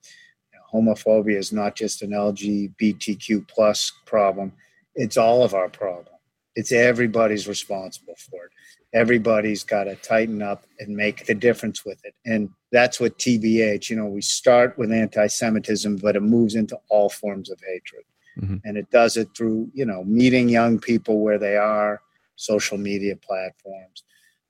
homophobia 0.74 1.38
is 1.38 1.52
not 1.52 1.76
just 1.76 2.02
an 2.02 2.12
LGBTQ 2.12 3.48
plus 3.48 3.92
problem. 4.06 4.54
It's 4.96 5.18
all 5.18 5.44
of 5.44 5.54
our 5.54 5.70
problem. 5.70 6.11
It's 6.56 6.72
everybody's 6.72 7.48
responsible 7.48 8.16
for 8.18 8.46
it. 8.46 8.52
Everybody's 8.94 9.64
got 9.64 9.86
to 9.86 9.96
tighten 9.96 10.42
up 10.42 10.66
and 10.80 10.96
make 10.96 11.26
the 11.26 11.34
difference 11.34 11.86
with 11.86 12.04
it. 12.04 12.14
And 12.26 12.50
that's 12.72 13.00
what 13.00 13.18
TBH, 13.18 13.90
you 13.90 13.96
know, 13.96 14.08
we 14.08 14.22
start 14.22 14.78
with 14.78 14.92
anti 14.92 15.28
Semitism, 15.28 15.98
but 15.98 16.16
it 16.16 16.22
moves 16.22 16.56
into 16.56 16.78
all 16.90 17.10
forms 17.10 17.50
of 17.50 17.60
hatred. 17.66 18.04
Mm-hmm. 18.40 18.58
And 18.66 18.78
it 18.78 18.90
does 18.92 19.18
it 19.18 19.30
through, 19.36 19.72
you 19.74 19.86
know, 19.86 20.04
meeting 20.04 20.50
young 20.50 20.80
people 20.80 21.22
where 21.22 21.38
they 21.38 21.56
are, 21.56 22.02
social 22.36 22.78
media 22.78 23.16
platforms, 23.16 24.04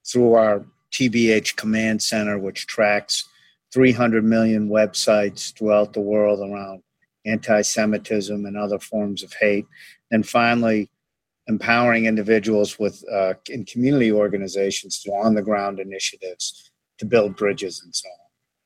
through 0.04 0.34
our 0.34 0.64
TBH 0.92 1.56
Command 1.56 2.02
Center, 2.02 2.38
which 2.38 2.66
tracks 2.66 3.28
300 3.72 4.24
million 4.24 4.68
websites 4.68 5.56
throughout 5.56 5.92
the 5.92 6.00
world 6.00 6.40
around 6.40 6.82
anti 7.24 7.62
Semitism 7.62 8.44
and 8.44 8.56
other 8.56 8.78
forms 8.78 9.22
of 9.22 9.32
hate. 9.34 9.66
And 10.10 10.28
finally, 10.28 10.90
empowering 11.48 12.06
individuals 12.06 12.78
with 12.78 13.02
uh, 13.12 13.34
in 13.48 13.64
community 13.64 14.12
organizations 14.12 15.00
to 15.02 15.10
on 15.10 15.34
the 15.34 15.42
ground 15.42 15.80
initiatives 15.80 16.70
to 16.98 17.04
build 17.04 17.36
bridges 17.36 17.82
and 17.84 17.94
so 17.94 18.08
on. 18.08 18.14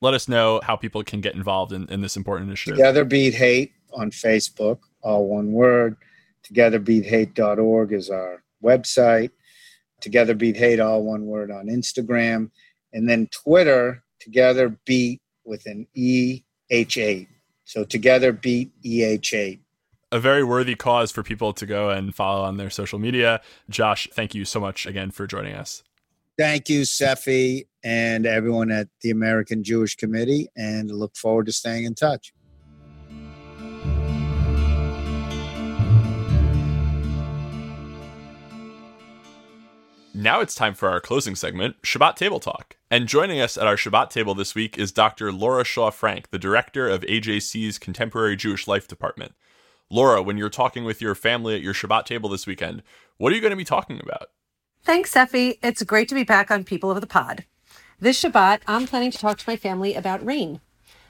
Let 0.03 0.15
us 0.15 0.29
know 0.29 0.61
how 0.63 0.77
people 0.77 1.03
can 1.03 1.21
get 1.21 1.35
involved 1.35 1.73
in, 1.73 1.89
in 1.89 2.03
this 2.03 2.17
important 2.17 2.49
initiative. 2.49 2.77
Together 2.77 3.05
Beat 3.05 3.35
Hate 3.35 3.73
on 3.95 4.11
Facebook, 4.11 4.79
all 5.03 5.27
one 5.27 5.53
word. 5.53 5.97
TogetherBeatHate.org 6.47 7.93
is 7.93 8.11
our 8.11 8.43
website. 8.63 9.31
Together 10.01 10.35
Beat 10.35 10.57
Hate, 10.57 10.81
all 10.81 11.03
one 11.03 11.25
word 11.25 11.51
on 11.51 11.67
Instagram. 11.67 12.51
And 12.93 13.09
then 13.09 13.29
Twitter, 13.29 14.05
Together 14.21 14.79
Beat 14.85 15.23
with 15.45 15.65
an 15.67 15.87
E 15.95 16.43
H 16.71 16.99
8. 16.99 17.29
So 17.65 17.85
Together 17.85 18.33
Beat 18.33 18.73
EH 18.85 19.35
8 19.35 19.61
a 20.17 20.21
very 20.21 20.43
worthy 20.43 20.75
cause 20.75 21.13
for 21.13 21.23
people 21.23 21.53
to 21.53 21.67
go 21.67 21.91
and 21.91 22.15
follow 22.15 22.43
on 22.43 22.57
their 22.57 22.71
social 22.71 22.99
media. 22.99 23.43
Josh, 23.69 24.09
thank 24.13 24.35
you 24.35 24.47
so 24.47 24.59
much 24.59 24.87
again 24.87 25.11
for 25.11 25.27
joining 25.27 25.55
us. 25.55 25.83
Thank 26.39 26.71
you, 26.71 26.83
Seffi, 26.83 27.67
and 27.85 28.25
everyone 28.25 28.71
at 28.71 28.89
the 29.03 29.11
American 29.11 29.63
Jewish 29.63 29.95
Committee, 29.95 30.49
and 30.57 30.91
look 30.91 31.17
forward 31.17 31.47
to 31.47 31.53
staying 31.53 31.85
in 31.85 31.95
touch. 31.95 32.33
Now 40.15 40.41
it's 40.41 40.55
time 40.55 40.73
for 40.73 40.89
our 40.89 40.99
closing 40.99 41.35
segment, 41.35 41.81
Shabbat 41.83 42.17
Table 42.17 42.41
Talk. 42.41 42.77
And 42.91 43.07
joining 43.07 43.39
us 43.39 43.59
at 43.59 43.67
our 43.67 43.77
Shabbat 43.77 44.09
table 44.09 44.35
this 44.35 44.55
week 44.55 44.79
is 44.79 44.93
Dr. 44.93 45.31
Laura 45.31 45.63
Shaw 45.63 45.91
Frank, 45.91 46.31
the 46.31 46.39
director 46.39 46.89
of 46.89 47.03
AJC's 47.03 47.79
Contemporary 47.79 48.35
Jewish 48.35 48.67
Life 48.67 48.89
Department. 48.89 49.35
Laura, 49.89 50.21
when 50.21 50.37
you're 50.37 50.51
talking 50.51 50.85
with 50.85 51.01
your 51.01 51.15
family 51.15 51.55
at 51.55 51.63
your 51.63 51.73
Shabbat 51.73 52.07
table 52.07 52.29
this 52.29 52.47
weekend, 52.47 52.83
what 53.19 53.33
are 53.33 53.37
you 53.37 53.41
going 53.41 53.53
to 53.53 53.57
be 53.57 53.65
talking 53.65 54.01
about? 54.03 54.31
Thanks, 54.83 55.15
Seffi. 55.15 55.59
It's 55.63 55.85
great 55.85 56.09
to 56.09 56.15
be 56.17 56.25
back 56.25 56.51
on 56.51 56.65
People 56.65 56.91
of 56.91 57.01
the 57.01 57.07
Pod. 57.07 57.45
This 58.01 58.21
Shabbat, 58.21 58.63
I'm 58.67 58.89
planning 58.89 59.13
to 59.13 59.19
talk 59.19 59.39
to 59.39 59.49
my 59.49 59.57
family 59.57 59.95
about 59.95 60.27
rain. 60.27 60.61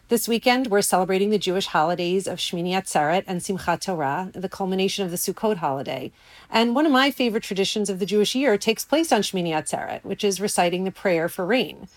This 0.09 0.28
weekend, 0.28 0.66
we're 0.66 0.83
celebrating 0.83 1.30
the 1.30 1.38
Jewish 1.38 1.66
holidays 1.66 2.26
of 2.26 2.38
Shmini 2.38 2.73
Atzeret 2.73 3.25
and 3.26 3.40
Simchat 3.40 3.80
Torah, 3.80 4.30
the 4.35 4.49
culmination 4.49 5.06
of 5.06 5.11
the 5.11 5.16
Sukkot 5.16 5.56
holiday. 5.56 6.12
And 6.50 6.75
one 6.75 6.85
of 6.85 6.92
my 6.92 7.11
favorite 7.11 7.45
traditions 7.45 7.88
of 7.88 7.99
the 7.99 8.06
Jewish 8.06 8.35
year 8.35 8.59
takes 8.59 8.85
place 8.85 9.11
on 9.11 9.23
Shmini 9.23 9.52
Atzeret, 9.52 10.04
which 10.04 10.23
is 10.23 10.38
reciting 10.38 10.85
the 10.85 10.92
prayer 10.92 11.30
for 11.30 11.47
rain. 11.47 11.88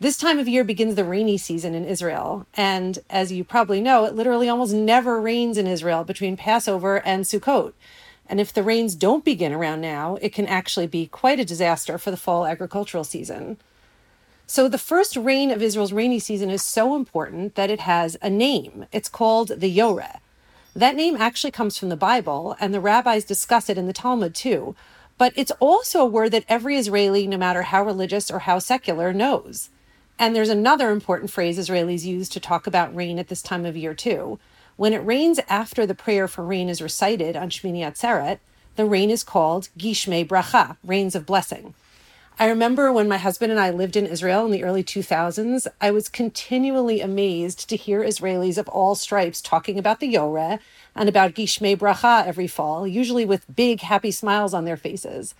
This 0.00 0.16
time 0.16 0.38
of 0.38 0.48
year 0.48 0.64
begins 0.64 0.94
the 0.94 1.04
rainy 1.04 1.36
season 1.36 1.74
in 1.74 1.84
Israel. 1.84 2.46
And 2.54 3.00
as 3.10 3.30
you 3.30 3.44
probably 3.44 3.82
know, 3.82 4.06
it 4.06 4.14
literally 4.14 4.48
almost 4.48 4.72
never 4.72 5.20
rains 5.20 5.58
in 5.58 5.66
Israel 5.66 6.04
between 6.04 6.38
Passover 6.38 7.02
and 7.04 7.24
Sukkot. 7.24 7.74
And 8.26 8.40
if 8.40 8.50
the 8.50 8.62
rains 8.62 8.94
don't 8.94 9.26
begin 9.26 9.52
around 9.52 9.82
now, 9.82 10.16
it 10.22 10.32
can 10.32 10.46
actually 10.46 10.86
be 10.86 11.06
quite 11.06 11.38
a 11.38 11.44
disaster 11.44 11.98
for 11.98 12.10
the 12.10 12.16
fall 12.16 12.46
agricultural 12.46 13.04
season. 13.04 13.58
So, 14.46 14.68
the 14.68 14.78
first 14.78 15.16
rain 15.16 15.50
of 15.50 15.60
Israel's 15.60 15.92
rainy 15.92 16.18
season 16.18 16.48
is 16.48 16.64
so 16.64 16.96
important 16.96 17.54
that 17.56 17.70
it 17.70 17.80
has 17.80 18.16
a 18.22 18.30
name. 18.30 18.86
It's 18.92 19.08
called 19.10 19.48
the 19.48 19.76
Yoreh. 19.78 20.18
That 20.74 20.96
name 20.96 21.16
actually 21.16 21.50
comes 21.50 21.76
from 21.76 21.90
the 21.90 21.96
Bible, 21.96 22.56
and 22.58 22.72
the 22.72 22.80
rabbis 22.80 23.24
discuss 23.24 23.68
it 23.68 23.76
in 23.76 23.86
the 23.86 23.92
Talmud 23.92 24.34
too. 24.34 24.74
But 25.18 25.34
it's 25.36 25.52
also 25.60 26.00
a 26.00 26.06
word 26.06 26.30
that 26.30 26.46
every 26.48 26.78
Israeli, 26.78 27.26
no 27.26 27.36
matter 27.36 27.64
how 27.64 27.84
religious 27.84 28.30
or 28.30 28.40
how 28.40 28.58
secular, 28.60 29.12
knows. 29.12 29.68
And 30.20 30.36
there's 30.36 30.50
another 30.50 30.90
important 30.90 31.30
phrase 31.30 31.58
Israelis 31.58 32.04
use 32.04 32.28
to 32.28 32.40
talk 32.40 32.66
about 32.66 32.94
rain 32.94 33.18
at 33.18 33.28
this 33.28 33.40
time 33.40 33.64
of 33.64 33.74
year, 33.74 33.94
too. 33.94 34.38
When 34.76 34.92
it 34.92 34.98
rains 34.98 35.40
after 35.48 35.86
the 35.86 35.94
prayer 35.94 36.28
for 36.28 36.44
rain 36.44 36.68
is 36.68 36.82
recited 36.82 37.36
on 37.36 37.48
Shmini 37.48 37.78
Atzeret, 37.78 38.38
the 38.76 38.84
rain 38.84 39.08
is 39.08 39.24
called 39.24 39.70
Gishmei 39.78 40.28
Bracha, 40.28 40.76
rains 40.84 41.14
of 41.14 41.24
blessing. 41.24 41.72
I 42.38 42.48
remember 42.50 42.92
when 42.92 43.08
my 43.08 43.16
husband 43.16 43.50
and 43.50 43.58
I 43.58 43.70
lived 43.70 43.96
in 43.96 44.04
Israel 44.04 44.44
in 44.44 44.52
the 44.52 44.62
early 44.62 44.84
2000s, 44.84 45.66
I 45.80 45.90
was 45.90 46.10
continually 46.10 47.00
amazed 47.00 47.66
to 47.70 47.76
hear 47.76 48.02
Israelis 48.02 48.58
of 48.58 48.68
all 48.68 48.94
stripes 48.94 49.40
talking 49.40 49.78
about 49.78 50.00
the 50.00 50.14
Yoreh 50.14 50.58
and 50.94 51.08
about 51.08 51.34
Gishmei 51.34 51.78
Bracha 51.78 52.26
every 52.26 52.46
fall, 52.46 52.86
usually 52.86 53.24
with 53.24 53.56
big, 53.56 53.80
happy 53.80 54.10
smiles 54.10 54.52
on 54.52 54.66
their 54.66 54.76
faces. 54.76 55.34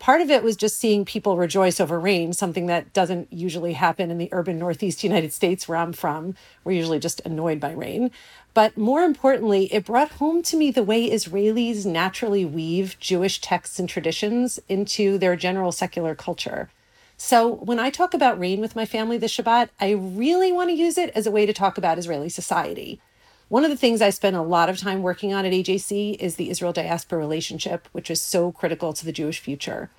Part 0.00 0.22
of 0.22 0.30
it 0.30 0.42
was 0.42 0.56
just 0.56 0.78
seeing 0.78 1.04
people 1.04 1.36
rejoice 1.36 1.78
over 1.78 2.00
rain, 2.00 2.32
something 2.32 2.64
that 2.66 2.94
doesn't 2.94 3.30
usually 3.30 3.74
happen 3.74 4.10
in 4.10 4.16
the 4.16 4.30
urban 4.32 4.58
Northeast 4.58 5.04
United 5.04 5.30
States 5.30 5.68
where 5.68 5.76
I'm 5.76 5.92
from. 5.92 6.34
We're 6.64 6.72
usually 6.72 6.98
just 6.98 7.20
annoyed 7.26 7.60
by 7.60 7.72
rain. 7.72 8.10
But 8.54 8.78
more 8.78 9.02
importantly, 9.02 9.72
it 9.72 9.84
brought 9.84 10.12
home 10.12 10.42
to 10.44 10.56
me 10.56 10.70
the 10.70 10.82
way 10.82 11.10
Israelis 11.10 11.84
naturally 11.84 12.46
weave 12.46 12.96
Jewish 12.98 13.42
texts 13.42 13.78
and 13.78 13.86
traditions 13.90 14.58
into 14.70 15.18
their 15.18 15.36
general 15.36 15.70
secular 15.70 16.14
culture. 16.14 16.70
So 17.18 17.46
when 17.46 17.78
I 17.78 17.90
talk 17.90 18.14
about 18.14 18.40
rain 18.40 18.62
with 18.62 18.74
my 18.74 18.86
family 18.86 19.18
this 19.18 19.36
Shabbat, 19.36 19.68
I 19.78 19.90
really 19.90 20.50
want 20.50 20.70
to 20.70 20.74
use 20.74 20.96
it 20.96 21.10
as 21.10 21.26
a 21.26 21.30
way 21.30 21.44
to 21.44 21.52
talk 21.52 21.76
about 21.76 21.98
Israeli 21.98 22.30
society. 22.30 23.02
One 23.50 23.64
of 23.64 23.70
the 23.70 23.76
things 23.76 24.00
I 24.00 24.10
spend 24.10 24.36
a 24.36 24.42
lot 24.42 24.68
of 24.68 24.78
time 24.78 25.02
working 25.02 25.34
on 25.34 25.44
at 25.44 25.52
AJC 25.52 26.14
is 26.20 26.36
the 26.36 26.50
Israel 26.50 26.72
diaspora 26.72 27.18
relationship, 27.18 27.88
which 27.90 28.08
is 28.08 28.20
so 28.20 28.52
critical 28.52 28.92
to 28.92 29.04
the 29.04 29.10
Jewish 29.10 29.40
future. 29.40 29.90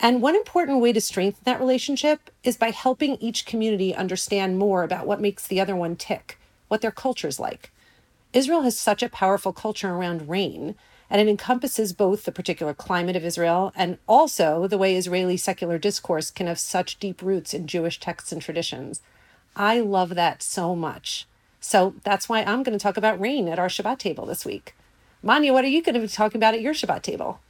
And 0.00 0.22
one 0.22 0.34
important 0.34 0.80
way 0.80 0.90
to 0.94 1.02
strengthen 1.02 1.42
that 1.44 1.60
relationship 1.60 2.30
is 2.44 2.56
by 2.56 2.70
helping 2.70 3.16
each 3.16 3.44
community 3.44 3.94
understand 3.94 4.56
more 4.56 4.84
about 4.84 5.06
what 5.06 5.20
makes 5.20 5.46
the 5.46 5.60
other 5.60 5.76
one 5.76 5.96
tick, 5.96 6.38
what 6.68 6.80
their 6.80 6.90
culture 6.90 7.28
is 7.28 7.38
like. 7.38 7.70
Israel 8.32 8.62
has 8.62 8.78
such 8.78 9.02
a 9.02 9.10
powerful 9.10 9.52
culture 9.52 9.90
around 9.90 10.30
rain, 10.30 10.74
and 11.10 11.20
it 11.20 11.28
encompasses 11.28 11.92
both 11.92 12.24
the 12.24 12.32
particular 12.32 12.72
climate 12.72 13.16
of 13.16 13.24
Israel 13.26 13.70
and 13.76 13.98
also 14.08 14.66
the 14.66 14.78
way 14.78 14.96
Israeli 14.96 15.36
secular 15.36 15.76
discourse 15.76 16.30
can 16.30 16.46
have 16.46 16.58
such 16.58 16.98
deep 16.98 17.20
roots 17.20 17.52
in 17.52 17.66
Jewish 17.66 18.00
texts 18.00 18.32
and 18.32 18.40
traditions. 18.40 19.02
I 19.54 19.80
love 19.80 20.14
that 20.14 20.42
so 20.42 20.74
much. 20.74 21.26
So 21.64 21.94
that's 22.04 22.28
why 22.28 22.42
I'm 22.42 22.62
going 22.62 22.78
to 22.78 22.82
talk 22.82 22.98
about 22.98 23.18
rain 23.18 23.48
at 23.48 23.58
our 23.58 23.68
Shabbat 23.68 23.98
table 23.98 24.26
this 24.26 24.44
week. 24.44 24.74
Manya, 25.22 25.50
what 25.54 25.64
are 25.64 25.68
you 25.68 25.82
going 25.82 25.94
to 25.94 26.00
be 26.00 26.08
talking 26.08 26.38
about 26.38 26.52
at 26.52 26.60
your 26.60 26.74
Shabbat 26.74 27.00
table? 27.00 27.40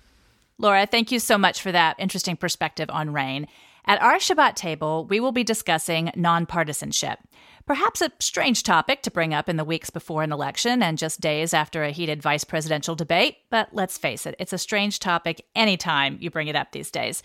Laura, 0.56 0.86
thank 0.86 1.10
you 1.10 1.18
so 1.18 1.36
much 1.36 1.60
for 1.60 1.72
that 1.72 1.96
interesting 1.98 2.36
perspective 2.36 2.88
on 2.90 3.12
rain. 3.12 3.48
At 3.86 4.00
our 4.00 4.18
Shabbat 4.18 4.54
table, 4.54 5.04
we 5.04 5.18
will 5.18 5.32
be 5.32 5.42
discussing 5.42 6.12
nonpartisanship. 6.16 7.16
Perhaps 7.66 8.02
a 8.02 8.12
strange 8.20 8.62
topic 8.62 9.02
to 9.02 9.10
bring 9.10 9.34
up 9.34 9.48
in 9.48 9.56
the 9.56 9.64
weeks 9.64 9.90
before 9.90 10.22
an 10.22 10.30
election 10.30 10.80
and 10.80 10.96
just 10.96 11.20
days 11.20 11.52
after 11.52 11.82
a 11.82 11.90
heated 11.90 12.22
vice 12.22 12.44
presidential 12.44 12.94
debate, 12.94 13.38
but 13.50 13.70
let's 13.72 13.98
face 13.98 14.26
it, 14.26 14.36
it's 14.38 14.52
a 14.52 14.58
strange 14.58 15.00
topic 15.00 15.44
anytime 15.56 16.18
you 16.20 16.30
bring 16.30 16.46
it 16.46 16.54
up 16.54 16.70
these 16.70 16.90
days. 16.92 17.24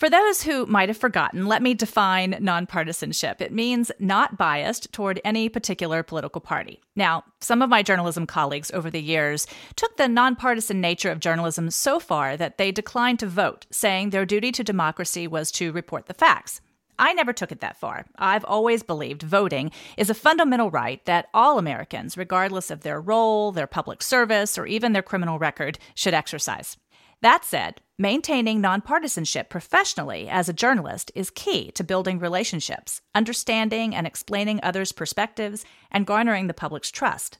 For 0.00 0.08
those 0.08 0.40
who 0.40 0.64
might 0.64 0.88
have 0.88 0.96
forgotten, 0.96 1.44
let 1.44 1.60
me 1.60 1.74
define 1.74 2.32
nonpartisanship. 2.40 3.42
It 3.42 3.52
means 3.52 3.92
not 3.98 4.38
biased 4.38 4.90
toward 4.94 5.20
any 5.26 5.50
particular 5.50 6.02
political 6.02 6.40
party. 6.40 6.80
Now, 6.96 7.24
some 7.42 7.60
of 7.60 7.68
my 7.68 7.82
journalism 7.82 8.26
colleagues 8.26 8.70
over 8.70 8.88
the 8.88 9.02
years 9.02 9.46
took 9.76 9.98
the 9.98 10.08
nonpartisan 10.08 10.80
nature 10.80 11.10
of 11.10 11.20
journalism 11.20 11.70
so 11.70 12.00
far 12.00 12.38
that 12.38 12.56
they 12.56 12.72
declined 12.72 13.18
to 13.18 13.26
vote, 13.26 13.66
saying 13.70 14.08
their 14.08 14.24
duty 14.24 14.50
to 14.52 14.64
democracy 14.64 15.26
was 15.26 15.52
to 15.52 15.70
report 15.70 16.06
the 16.06 16.14
facts. 16.14 16.62
I 16.98 17.12
never 17.12 17.34
took 17.34 17.52
it 17.52 17.60
that 17.60 17.76
far. 17.76 18.06
I've 18.16 18.46
always 18.46 18.82
believed 18.82 19.20
voting 19.20 19.70
is 19.98 20.08
a 20.08 20.14
fundamental 20.14 20.70
right 20.70 21.04
that 21.04 21.28
all 21.34 21.58
Americans, 21.58 22.16
regardless 22.16 22.70
of 22.70 22.80
their 22.80 23.02
role, 23.02 23.52
their 23.52 23.66
public 23.66 24.00
service, 24.00 24.56
or 24.56 24.64
even 24.64 24.94
their 24.94 25.02
criminal 25.02 25.38
record, 25.38 25.78
should 25.94 26.14
exercise. 26.14 26.78
That 27.22 27.44
said, 27.44 27.82
maintaining 28.00 28.62
nonpartisanship 28.62 29.50
professionally 29.50 30.26
as 30.26 30.48
a 30.48 30.54
journalist 30.54 31.12
is 31.14 31.28
key 31.28 31.70
to 31.72 31.84
building 31.84 32.18
relationships, 32.18 33.02
understanding 33.14 33.94
and 33.94 34.06
explaining 34.06 34.58
others' 34.62 34.90
perspectives, 34.90 35.66
and 35.90 36.06
garnering 36.06 36.46
the 36.46 36.54
public's 36.54 36.90
trust. 36.90 37.36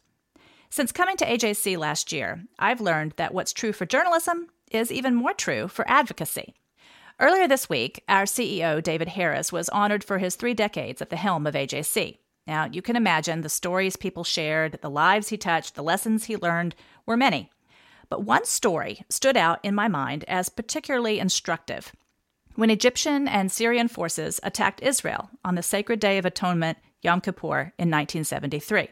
Since 0.68 0.92
coming 0.92 1.16
to 1.16 1.24
AJC 1.24 1.78
last 1.78 2.12
year, 2.12 2.44
I've 2.58 2.82
learned 2.82 3.14
that 3.16 3.32
what's 3.32 3.54
true 3.54 3.72
for 3.72 3.86
journalism 3.86 4.48
is 4.70 4.92
even 4.92 5.14
more 5.14 5.32
true 5.32 5.66
for 5.66 5.88
advocacy. 5.88 6.52
Earlier 7.18 7.48
this 7.48 7.70
week, 7.70 8.04
our 8.06 8.24
CEO, 8.24 8.82
David 8.82 9.08
Harris, 9.08 9.50
was 9.50 9.70
honored 9.70 10.04
for 10.04 10.18
his 10.18 10.36
three 10.36 10.54
decades 10.54 11.00
at 11.00 11.08
the 11.08 11.16
helm 11.16 11.46
of 11.46 11.54
AJC. 11.54 12.18
Now, 12.46 12.66
you 12.66 12.82
can 12.82 12.96
imagine 12.96 13.40
the 13.40 13.48
stories 13.48 13.96
people 13.96 14.24
shared, 14.24 14.78
the 14.82 14.90
lives 14.90 15.30
he 15.30 15.38
touched, 15.38 15.74
the 15.74 15.82
lessons 15.82 16.24
he 16.24 16.36
learned 16.36 16.74
were 17.06 17.16
many. 17.16 17.50
But 18.10 18.24
one 18.24 18.44
story 18.44 19.04
stood 19.08 19.36
out 19.36 19.60
in 19.62 19.74
my 19.74 19.88
mind 19.88 20.24
as 20.28 20.48
particularly 20.48 21.20
instructive. 21.20 21.92
When 22.56 22.68
Egyptian 22.68 23.28
and 23.28 23.50
Syrian 23.50 23.88
forces 23.88 24.40
attacked 24.42 24.82
Israel 24.82 25.30
on 25.44 25.54
the 25.54 25.62
sacred 25.62 26.00
Day 26.00 26.18
of 26.18 26.26
Atonement, 26.26 26.78
Yom 27.00 27.20
Kippur, 27.20 27.72
in 27.78 27.88
1973. 27.88 28.88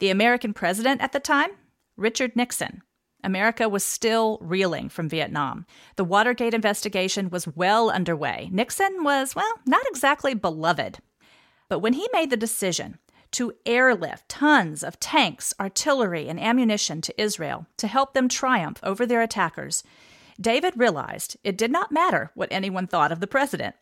The 0.00 0.10
American 0.10 0.54
president 0.54 1.02
at 1.02 1.12
the 1.12 1.20
time, 1.20 1.50
Richard 1.96 2.34
Nixon. 2.34 2.82
America 3.22 3.68
was 3.68 3.84
still 3.84 4.38
reeling 4.40 4.88
from 4.88 5.08
Vietnam. 5.08 5.66
The 5.96 6.04
Watergate 6.04 6.54
investigation 6.54 7.30
was 7.30 7.48
well 7.48 7.90
underway. 7.90 8.48
Nixon 8.50 9.04
was, 9.04 9.34
well, 9.34 9.52
not 9.66 9.84
exactly 9.88 10.34
beloved. 10.34 11.00
But 11.68 11.80
when 11.80 11.92
he 11.92 12.08
made 12.12 12.30
the 12.30 12.36
decision 12.36 12.98
to 13.32 13.54
airlift 13.66 14.28
tons 14.28 14.82
of 14.82 15.00
tanks, 15.00 15.54
artillery, 15.60 16.28
and 16.28 16.40
ammunition 16.40 17.00
to 17.02 17.20
Israel 17.20 17.66
to 17.76 17.86
help 17.86 18.14
them 18.14 18.28
triumph 18.28 18.80
over 18.82 19.06
their 19.06 19.22
attackers, 19.22 19.82
David 20.40 20.74
realized 20.76 21.36
it 21.42 21.58
did 21.58 21.70
not 21.70 21.92
matter 21.92 22.30
what 22.34 22.48
anyone 22.50 22.86
thought 22.86 23.12
of 23.12 23.20
the 23.20 23.26
president. 23.26 23.74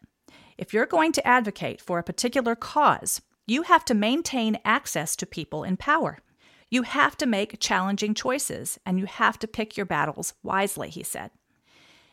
If 0.57 0.73
you're 0.73 0.87
going 0.87 1.13
to 1.13 1.27
advocate 1.27 1.81
for 1.81 1.99
a 1.99 2.05
particular 2.05 2.55
cause, 2.55 3.21
you 3.47 3.63
have 3.63 3.85
to 3.85 3.95
maintain 3.95 4.59
access 4.65 5.15
to 5.17 5.27
people 5.27 5.63
in 5.65 5.77
power. 5.77 6.19
You 6.71 6.83
have 6.83 7.17
to 7.19 7.27
make 7.27 7.61
challenging 7.61 8.15
choices, 8.15 8.79
and 8.85 8.99
you 8.99 9.07
have 9.07 9.39
to 9.39 9.47
pick 9.47 9.77
your 9.77 9.87
battles 9.87 10.35
wisely, 10.43 10.91
he 10.91 11.03
said. 11.03 11.31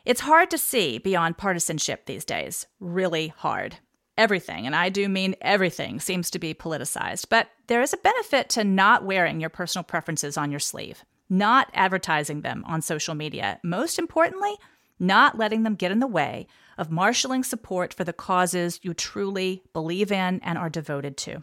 It's 0.06 0.22
hard 0.22 0.52
to 0.52 0.58
see 0.58 0.98
beyond 0.98 1.38
partisanship 1.38 2.06
these 2.06 2.26
days, 2.26 2.68
really 2.80 3.30
hard. 3.30 3.78
Everything, 4.18 4.68
and 4.68 4.76
I 4.76 4.90
do 4.90 5.10
mean 5.10 5.36
everything, 5.42 6.00
seems 6.00 6.30
to 6.32 6.40
be 6.40 6.54
politicized, 6.54 7.30
but 7.30 7.50
there 7.66 7.82
is 7.82 7.94
a 7.94 7.98
benefit 7.98 8.48
to 8.50 8.64
not 8.64 9.04
wearing 9.04 9.40
your 9.40 9.50
personal 9.50 9.84
preferences 9.84 10.38
on 10.38 10.52
your 10.52 10.60
sleeve, 10.60 11.04
not 11.30 11.72
advertising 11.74 12.42
them 12.42 12.64
on 12.68 12.84
social 12.84 13.16
media. 13.16 13.60
Most 13.64 13.98
importantly, 13.98 14.56
not 15.00 15.38
letting 15.38 15.64
them 15.64 15.74
get 15.74 15.92
in 15.92 16.00
the 16.00 16.06
way 16.06 16.46
of 16.78 16.92
marshaling 16.92 17.44
support 17.44 17.92
for 17.92 18.04
the 18.04 18.14
causes 18.14 18.80
you 18.84 18.94
truly 18.94 19.64
believe 19.74 20.12
in 20.12 20.40
and 20.44 20.58
are 20.60 20.70
devoted 20.70 21.18
to. 21.18 21.42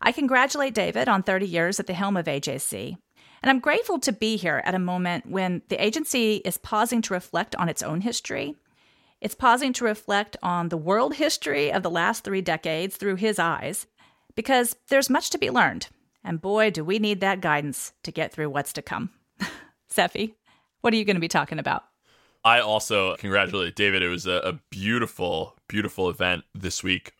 I 0.00 0.10
congratulate 0.10 0.74
David 0.74 1.08
on 1.08 1.22
30 1.22 1.46
years 1.46 1.78
at 1.78 1.86
the 1.86 1.94
helm 1.94 2.16
of 2.16 2.26
AJC, 2.26 2.96
and 3.42 3.50
I'm 3.50 3.60
grateful 3.60 4.00
to 4.00 4.12
be 4.12 4.36
here 4.36 4.62
at 4.64 4.74
a 4.74 4.80
moment 4.80 5.26
when 5.26 5.62
the 5.68 5.82
agency 5.82 6.36
is 6.44 6.58
pausing 6.58 7.02
to 7.02 7.14
reflect 7.14 7.54
on 7.54 7.68
its 7.68 7.82
own 7.82 8.00
history. 8.00 8.56
It's 9.24 9.34
pausing 9.34 9.72
to 9.74 9.86
reflect 9.86 10.36
on 10.42 10.68
the 10.68 10.76
world 10.76 11.14
history 11.14 11.72
of 11.72 11.82
the 11.82 11.88
last 11.88 12.24
three 12.24 12.42
decades 12.42 12.98
through 12.98 13.16
his 13.16 13.38
eyes, 13.38 13.86
because 14.34 14.76
there's 14.88 15.08
much 15.08 15.30
to 15.30 15.38
be 15.38 15.48
learned. 15.48 15.88
And 16.22 16.42
boy, 16.42 16.70
do 16.70 16.84
we 16.84 16.98
need 16.98 17.20
that 17.20 17.40
guidance 17.40 17.94
to 18.02 18.12
get 18.12 18.34
through 18.34 18.50
what's 18.50 18.74
to 18.74 18.82
come. 18.82 19.12
Seffi, 19.90 20.34
what 20.82 20.92
are 20.92 20.98
you 20.98 21.06
going 21.06 21.16
to 21.16 21.20
be 21.20 21.28
talking 21.28 21.58
about? 21.58 21.84
I 22.44 22.60
also 22.60 23.16
congratulate 23.16 23.74
David. 23.74 24.02
It 24.02 24.10
was 24.10 24.26
a, 24.26 24.42
a 24.44 24.60
beautiful, 24.68 25.56
beautiful 25.68 26.10
event 26.10 26.44
this 26.54 26.82
week. 26.82 27.14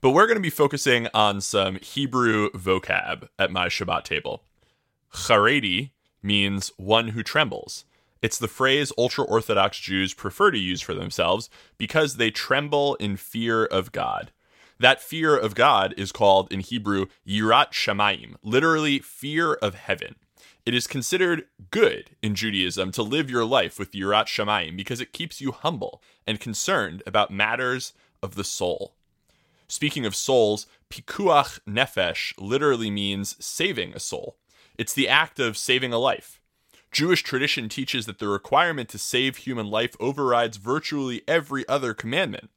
But 0.00 0.10
we're 0.10 0.28
going 0.28 0.38
to 0.38 0.40
be 0.40 0.50
focusing 0.50 1.08
on 1.12 1.40
some 1.40 1.80
Hebrew 1.82 2.50
vocab 2.50 3.26
at 3.40 3.50
my 3.50 3.66
Shabbat 3.66 4.04
table. 4.04 4.44
Haredi 5.12 5.90
means 6.22 6.70
one 6.76 7.08
who 7.08 7.24
trembles. 7.24 7.86
It's 8.22 8.38
the 8.38 8.48
phrase 8.48 8.92
ultra 8.98 9.24
Orthodox 9.24 9.78
Jews 9.78 10.14
prefer 10.14 10.50
to 10.50 10.58
use 10.58 10.80
for 10.80 10.94
themselves 10.94 11.48
because 11.78 12.16
they 12.16 12.30
tremble 12.30 12.94
in 12.96 13.16
fear 13.16 13.64
of 13.64 13.92
God. 13.92 14.30
That 14.78 15.02
fear 15.02 15.36
of 15.36 15.54
God 15.54 15.94
is 15.96 16.12
called 16.12 16.52
in 16.52 16.60
Hebrew 16.60 17.06
Yirat 17.26 17.72
Shamayim, 17.72 18.36
literally 18.42 18.98
fear 18.98 19.54
of 19.54 19.74
heaven. 19.74 20.16
It 20.66 20.74
is 20.74 20.86
considered 20.86 21.46
good 21.70 22.10
in 22.22 22.34
Judaism 22.34 22.92
to 22.92 23.02
live 23.02 23.30
your 23.30 23.44
life 23.44 23.78
with 23.78 23.92
Yirat 23.92 24.26
Shamayim 24.26 24.76
because 24.76 25.00
it 25.00 25.12
keeps 25.12 25.40
you 25.40 25.52
humble 25.52 26.02
and 26.26 26.40
concerned 26.40 27.02
about 27.06 27.30
matters 27.30 27.92
of 28.22 28.34
the 28.34 28.44
soul. 28.44 28.94
Speaking 29.68 30.04
of 30.04 30.16
souls, 30.16 30.66
pikuach 30.90 31.60
nefesh 31.66 32.34
literally 32.38 32.90
means 32.90 33.36
saving 33.44 33.94
a 33.94 34.00
soul. 34.00 34.36
It's 34.76 34.92
the 34.94 35.08
act 35.08 35.38
of 35.38 35.56
saving 35.56 35.92
a 35.92 35.98
life. 35.98 36.39
Jewish 36.90 37.22
tradition 37.22 37.68
teaches 37.68 38.06
that 38.06 38.18
the 38.18 38.28
requirement 38.28 38.88
to 38.90 38.98
save 38.98 39.38
human 39.38 39.68
life 39.68 39.94
overrides 40.00 40.56
virtually 40.56 41.22
every 41.28 41.66
other 41.68 41.94
commandment. 41.94 42.50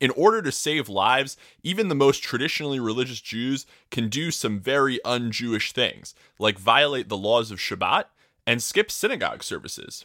In 0.00 0.10
order 0.10 0.42
to 0.42 0.52
save 0.52 0.88
lives, 0.88 1.36
even 1.62 1.88
the 1.88 1.94
most 1.94 2.22
traditionally 2.22 2.80
religious 2.80 3.20
Jews 3.20 3.66
can 3.90 4.08
do 4.08 4.30
some 4.30 4.60
very 4.60 5.02
un 5.04 5.30
Jewish 5.30 5.72
things, 5.72 6.14
like 6.38 6.58
violate 6.58 7.08
the 7.08 7.16
laws 7.16 7.50
of 7.50 7.58
Shabbat 7.58 8.06
and 8.46 8.62
skip 8.62 8.90
synagogue 8.90 9.42
services. 9.42 10.04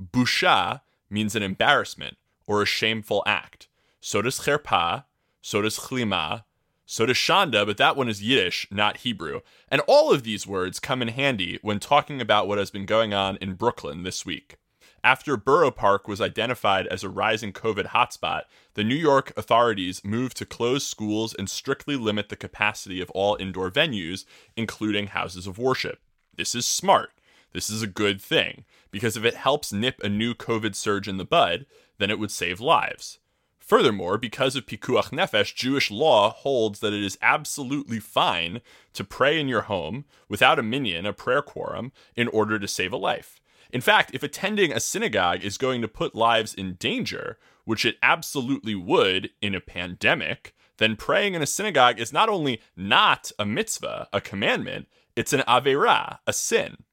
Busha 0.00 0.80
means 1.10 1.36
an 1.36 1.42
embarrassment 1.42 2.16
or 2.46 2.62
a 2.62 2.66
shameful 2.66 3.22
act. 3.26 3.68
So 4.00 4.22
does 4.22 4.40
cherpa, 4.40 5.04
so 5.40 5.62
does 5.62 5.78
chlima, 5.78 6.44
so 6.86 7.06
does 7.06 7.16
Shonda, 7.16 7.66
but 7.66 7.76
that 7.78 7.96
one 7.96 8.08
is 8.08 8.22
Yiddish, 8.22 8.66
not 8.70 8.98
Hebrew. 8.98 9.40
And 9.68 9.80
all 9.86 10.12
of 10.12 10.22
these 10.22 10.46
words 10.46 10.80
come 10.80 11.02
in 11.02 11.08
handy 11.08 11.58
when 11.62 11.80
talking 11.80 12.20
about 12.20 12.46
what 12.46 12.58
has 12.58 12.70
been 12.70 12.86
going 12.86 13.14
on 13.14 13.36
in 13.36 13.54
Brooklyn 13.54 14.02
this 14.02 14.26
week. 14.26 14.56
After 15.02 15.36
Borough 15.36 15.70
Park 15.70 16.08
was 16.08 16.20
identified 16.20 16.86
as 16.86 17.04
a 17.04 17.10
rising 17.10 17.52
COVID 17.52 17.88
hotspot, 17.88 18.44
the 18.72 18.84
New 18.84 18.94
York 18.94 19.34
authorities 19.36 20.02
moved 20.02 20.36
to 20.38 20.46
close 20.46 20.86
schools 20.86 21.34
and 21.34 21.48
strictly 21.48 21.94
limit 21.94 22.30
the 22.30 22.36
capacity 22.36 23.02
of 23.02 23.10
all 23.10 23.36
indoor 23.38 23.70
venues, 23.70 24.24
including 24.56 25.08
houses 25.08 25.46
of 25.46 25.58
worship. 25.58 25.98
This 26.34 26.54
is 26.54 26.66
smart. 26.66 27.10
This 27.52 27.68
is 27.68 27.82
a 27.82 27.86
good 27.86 28.20
thing, 28.20 28.64
because 28.90 29.16
if 29.16 29.24
it 29.24 29.34
helps 29.34 29.72
nip 29.72 30.00
a 30.02 30.08
new 30.08 30.34
COVID 30.34 30.74
surge 30.74 31.06
in 31.06 31.18
the 31.18 31.24
bud, 31.24 31.66
then 31.98 32.10
it 32.10 32.18
would 32.18 32.30
save 32.30 32.60
lives. 32.60 33.18
Furthermore, 33.66 34.18
because 34.18 34.56
of 34.56 34.66
Pikuach 34.66 35.10
Nefesh, 35.10 35.54
Jewish 35.54 35.90
law 35.90 36.30
holds 36.30 36.80
that 36.80 36.92
it 36.92 37.02
is 37.02 37.16
absolutely 37.22 37.98
fine 37.98 38.60
to 38.92 39.04
pray 39.04 39.40
in 39.40 39.48
your 39.48 39.62
home 39.62 40.04
without 40.28 40.58
a 40.58 40.62
minyan, 40.62 41.06
a 41.06 41.14
prayer 41.14 41.40
quorum, 41.40 41.90
in 42.14 42.28
order 42.28 42.58
to 42.58 42.68
save 42.68 42.92
a 42.92 42.98
life. 42.98 43.40
In 43.70 43.80
fact, 43.80 44.10
if 44.12 44.22
attending 44.22 44.70
a 44.70 44.80
synagogue 44.80 45.42
is 45.42 45.56
going 45.56 45.80
to 45.80 45.88
put 45.88 46.14
lives 46.14 46.52
in 46.52 46.74
danger, 46.74 47.38
which 47.64 47.86
it 47.86 47.96
absolutely 48.02 48.74
would 48.74 49.30
in 49.40 49.54
a 49.54 49.60
pandemic, 49.60 50.54
then 50.76 50.94
praying 50.94 51.34
in 51.34 51.40
a 51.40 51.46
synagogue 51.46 51.98
is 51.98 52.12
not 52.12 52.28
only 52.28 52.60
not 52.76 53.32
a 53.38 53.46
mitzvah, 53.46 54.08
a 54.12 54.20
commandment, 54.20 54.88
it's 55.16 55.32
an 55.32 55.40
avera, 55.48 56.18
a 56.26 56.34
sin. 56.34 56.84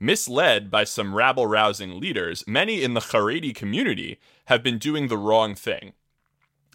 Misled 0.00 0.70
by 0.70 0.84
some 0.84 1.14
rabble 1.14 1.46
rousing 1.46 1.98
leaders, 1.98 2.44
many 2.46 2.82
in 2.82 2.94
the 2.94 3.00
Haredi 3.00 3.52
community 3.52 4.20
have 4.44 4.62
been 4.62 4.78
doing 4.78 5.08
the 5.08 5.16
wrong 5.16 5.54
thing. 5.54 5.92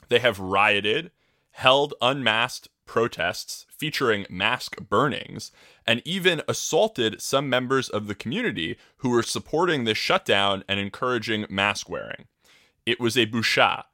They 0.09 0.19
have 0.19 0.39
rioted, 0.39 1.11
held 1.51 1.93
unmasked 2.01 2.67
protests 2.85 3.65
featuring 3.69 4.25
mask 4.29 4.75
burnings, 4.89 5.51
and 5.87 6.01
even 6.03 6.41
assaulted 6.49 7.21
some 7.21 7.49
members 7.49 7.87
of 7.87 8.07
the 8.07 8.15
community 8.15 8.77
who 8.97 9.09
were 9.09 9.23
supporting 9.23 9.85
this 9.85 9.97
shutdown 9.97 10.63
and 10.67 10.79
encouraging 10.79 11.45
mask 11.49 11.89
wearing. 11.89 12.25
It 12.85 12.99
was 12.99 13.17
a 13.17 13.25
busha, 13.25 13.85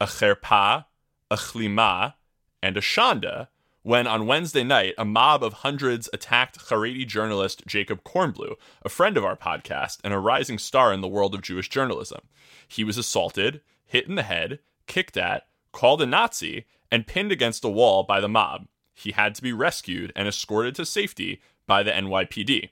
a 0.00 0.06
cherpa, 0.06 0.84
a 1.28 1.36
chlima, 1.36 2.14
and 2.62 2.76
a 2.76 2.80
shanda 2.80 3.48
when 3.86 4.04
on 4.04 4.26
Wednesday 4.26 4.64
night 4.64 4.92
a 4.98 5.04
mob 5.04 5.44
of 5.44 5.52
hundreds 5.52 6.08
attacked 6.12 6.58
Haredi 6.58 7.06
journalist 7.06 7.62
Jacob 7.68 8.02
Kornbluh, 8.02 8.56
a 8.82 8.88
friend 8.88 9.16
of 9.16 9.24
our 9.24 9.36
podcast 9.36 9.98
and 10.02 10.12
a 10.12 10.18
rising 10.18 10.58
star 10.58 10.92
in 10.92 11.02
the 11.02 11.06
world 11.06 11.36
of 11.36 11.40
Jewish 11.40 11.68
journalism. 11.68 12.18
He 12.66 12.82
was 12.82 12.98
assaulted, 12.98 13.60
hit 13.84 14.08
in 14.08 14.16
the 14.16 14.24
head, 14.24 14.58
kicked 14.88 15.16
at, 15.16 15.46
called 15.70 16.02
a 16.02 16.06
Nazi, 16.06 16.64
and 16.90 17.06
pinned 17.06 17.30
against 17.30 17.64
a 17.64 17.68
wall 17.68 18.02
by 18.02 18.18
the 18.18 18.28
mob. 18.28 18.66
He 18.92 19.12
had 19.12 19.36
to 19.36 19.42
be 19.42 19.52
rescued 19.52 20.12
and 20.16 20.26
escorted 20.26 20.74
to 20.74 20.84
safety 20.84 21.40
by 21.68 21.84
the 21.84 21.92
NYPD. 21.92 22.70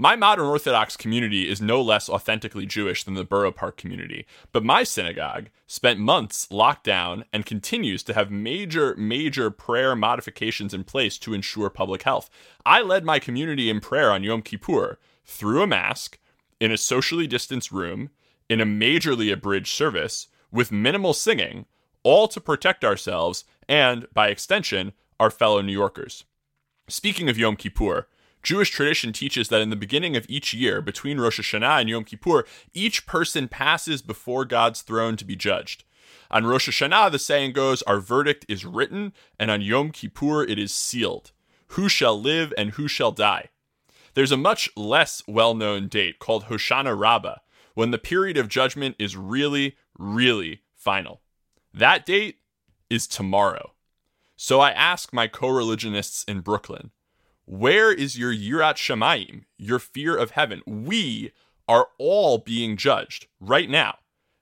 My 0.00 0.16
modern 0.16 0.46
Orthodox 0.46 0.96
community 0.96 1.46
is 1.46 1.60
no 1.60 1.82
less 1.82 2.08
authentically 2.08 2.64
Jewish 2.64 3.04
than 3.04 3.12
the 3.12 3.22
Borough 3.22 3.52
Park 3.52 3.76
community, 3.76 4.24
but 4.50 4.64
my 4.64 4.82
synagogue 4.82 5.50
spent 5.66 6.00
months 6.00 6.50
locked 6.50 6.84
down 6.84 7.26
and 7.34 7.44
continues 7.44 8.02
to 8.04 8.14
have 8.14 8.30
major, 8.30 8.94
major 8.96 9.50
prayer 9.50 9.94
modifications 9.94 10.72
in 10.72 10.84
place 10.84 11.18
to 11.18 11.34
ensure 11.34 11.68
public 11.68 12.04
health. 12.04 12.30
I 12.64 12.80
led 12.80 13.04
my 13.04 13.18
community 13.18 13.68
in 13.68 13.80
prayer 13.80 14.10
on 14.10 14.24
Yom 14.24 14.40
Kippur 14.40 14.98
through 15.26 15.62
a 15.62 15.66
mask, 15.66 16.18
in 16.58 16.72
a 16.72 16.78
socially 16.78 17.26
distanced 17.26 17.70
room, 17.70 18.08
in 18.48 18.58
a 18.58 18.64
majorly 18.64 19.30
abridged 19.30 19.74
service, 19.76 20.28
with 20.50 20.72
minimal 20.72 21.12
singing, 21.12 21.66
all 22.04 22.26
to 22.28 22.40
protect 22.40 22.86
ourselves 22.86 23.44
and, 23.68 24.06
by 24.14 24.28
extension, 24.28 24.94
our 25.20 25.30
fellow 25.30 25.60
New 25.60 25.74
Yorkers. 25.74 26.24
Speaking 26.88 27.28
of 27.28 27.36
Yom 27.36 27.56
Kippur, 27.56 28.08
Jewish 28.42 28.70
tradition 28.70 29.12
teaches 29.12 29.48
that 29.48 29.60
in 29.60 29.70
the 29.70 29.76
beginning 29.76 30.16
of 30.16 30.26
each 30.28 30.54
year, 30.54 30.80
between 30.80 31.20
Rosh 31.20 31.40
Hashanah 31.40 31.80
and 31.80 31.88
Yom 31.88 32.04
Kippur, 32.04 32.46
each 32.72 33.06
person 33.06 33.48
passes 33.48 34.02
before 34.02 34.44
God's 34.44 34.82
throne 34.82 35.16
to 35.16 35.24
be 35.24 35.36
judged. 35.36 35.84
On 36.30 36.46
Rosh 36.46 36.68
Hashanah, 36.68 37.10
the 37.10 37.18
saying 37.18 37.52
goes, 37.52 37.82
Our 37.82 38.00
verdict 38.00 38.46
is 38.48 38.64
written, 38.64 39.12
and 39.38 39.50
on 39.50 39.60
Yom 39.60 39.90
Kippur 39.90 40.44
it 40.44 40.58
is 40.58 40.72
sealed. 40.72 41.32
Who 41.74 41.88
shall 41.88 42.20
live 42.20 42.54
and 42.56 42.70
who 42.72 42.88
shall 42.88 43.12
die? 43.12 43.48
There's 44.14 44.32
a 44.32 44.36
much 44.36 44.70
less 44.76 45.22
well 45.26 45.54
known 45.54 45.88
date 45.88 46.18
called 46.18 46.44
Hoshana 46.44 46.98
Rabbah, 46.98 47.36
when 47.74 47.90
the 47.90 47.98
period 47.98 48.36
of 48.36 48.48
judgment 48.48 48.96
is 48.98 49.16
really, 49.16 49.76
really 49.98 50.62
final. 50.74 51.20
That 51.72 52.06
date 52.06 52.38
is 52.88 53.06
tomorrow. 53.06 53.72
So 54.36 54.60
I 54.60 54.70
ask 54.70 55.12
my 55.12 55.28
co 55.28 55.48
religionists 55.48 56.24
in 56.24 56.40
Brooklyn, 56.40 56.90
where 57.44 57.92
is 57.92 58.18
your 58.18 58.32
Yirat 58.32 58.76
Shamayim, 58.76 59.44
your 59.58 59.78
fear 59.78 60.16
of 60.16 60.32
heaven? 60.32 60.62
We 60.66 61.32
are 61.66 61.88
all 61.98 62.38
being 62.38 62.76
judged 62.76 63.26
right 63.40 63.68
now. 63.68 63.98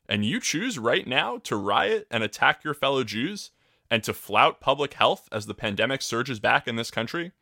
And 0.08 0.24
you 0.24 0.40
choose 0.40 0.78
right 0.78 1.06
now 1.06 1.38
to 1.44 1.56
riot 1.56 2.06
and 2.10 2.22
attack 2.22 2.64
your 2.64 2.74
fellow 2.74 3.04
Jews 3.04 3.50
and 3.90 4.02
to 4.04 4.14
flout 4.14 4.60
public 4.60 4.94
health 4.94 5.28
as 5.30 5.46
the 5.46 5.54
pandemic 5.54 6.02
surges 6.02 6.40
back 6.40 6.66
in 6.66 6.76
this 6.76 6.90
country? 6.90 7.32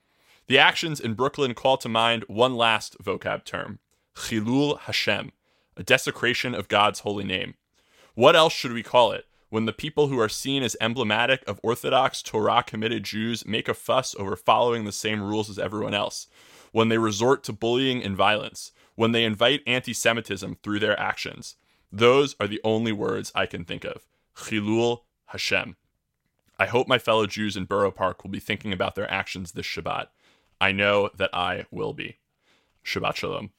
The 0.49 0.59
actions 0.59 1.01
in 1.01 1.15
Brooklyn 1.15 1.55
call 1.55 1.77
to 1.79 1.89
mind 1.89 2.25
one 2.29 2.55
last 2.55 2.97
vocab 3.03 3.45
term 3.45 3.79
Chilul 4.17 4.79
Hashem, 4.81 5.33
a 5.77 5.83
desecration 5.83 6.55
of 6.55 6.69
God's 6.69 7.01
holy 7.01 7.25
name. 7.25 7.55
What 8.15 8.37
else 8.37 8.53
should 8.53 8.73
we 8.73 8.83
call 8.83 9.13
it 9.13 9.27
when 9.57 9.65
the 9.65 9.73
people 9.73 10.09
who 10.09 10.21
are 10.21 10.29
seen 10.29 10.63
as 10.63 10.77
emblematic 10.83 11.43
of 11.47 11.59
Orthodox 11.63 12.21
Torah 12.21 12.63
committed 12.63 13.05
Jews 13.05 13.47
make 13.47 13.69
a 13.69 13.73
fuss 13.73 14.15
over 14.19 14.37
following 14.37 14.85
the 14.85 14.93
same 14.93 15.23
rules 15.23 15.49
as 15.49 15.59
everyone 15.59 15.95
else? 15.95 16.27
When 16.73 16.91
they 16.91 16.99
resort 16.99 17.43
to 17.45 17.55
bullying 17.55 18.05
and 18.05 18.15
violence? 18.15 18.73
When 18.97 19.13
they 19.13 19.25
invite 19.25 19.63
anti 19.67 19.95
Semitism 19.95 20.59
through 20.63 20.81
their 20.81 21.01
actions? 21.01 21.57
Those 21.91 22.37
are 22.39 22.47
the 22.47 22.61
only 22.65 22.93
words 22.93 23.33
I 23.35 23.47
can 23.47 23.65
think 23.65 23.87
of. 23.87 24.05
Chilul 24.37 25.05
Hashem. 25.29 25.77
I 26.59 26.67
hope 26.67 26.87
my 26.87 26.99
fellow 26.99 27.25
Jews 27.25 27.57
in 27.57 27.65
Borough 27.65 27.91
Park 27.91 28.25
will 28.25 28.31
be 28.31 28.41
thinking 28.41 28.75
about 28.75 28.95
their 28.95 29.11
actions 29.11 29.53
this 29.53 29.65
Shabbat. 29.65 30.09
I 30.61 30.73
know 30.73 31.09
that 31.17 31.31
I 31.33 31.65
will 31.71 31.95
be. 31.95 32.19
Shabbat 32.85 33.17
Shalom. 33.17 33.53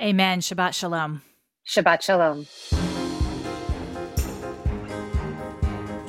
Amen. 0.00 0.38
Shabbat 0.38 0.72
Shalom. 0.74 1.22
Shabbat 1.66 2.02
Shalom. 2.02 3.01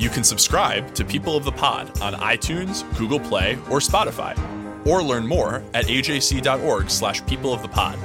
You 0.04 0.10
can 0.10 0.26
subscribe 0.26 0.94
to 0.96 1.06
People 1.06 1.38
of 1.38 1.46
the 1.46 1.52
Pod 1.54 2.02
on 2.02 2.13
iTunes, 2.16 2.84
Google 2.98 3.22
Play, 3.22 3.54
or 3.70 3.80
Spotify, 3.80 4.38
or 4.86 5.02
learn 5.02 5.26
more 5.26 5.63
at 5.74 5.86
ajc.org 5.86 6.89
slash 6.89 7.26
people 7.26 7.54
of 7.54 7.62
the 7.62 7.70
pod. 7.70 7.98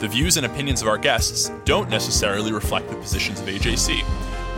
The 0.00 0.08
views 0.08 0.38
and 0.38 0.46
opinions 0.46 0.80
of 0.80 0.88
our 0.88 0.96
guests 0.96 1.50
don't 1.66 1.90
necessarily 1.90 2.52
reflect 2.52 2.88
the 2.88 2.96
positions 2.96 3.38
of 3.38 3.48
AJC. 3.48 4.02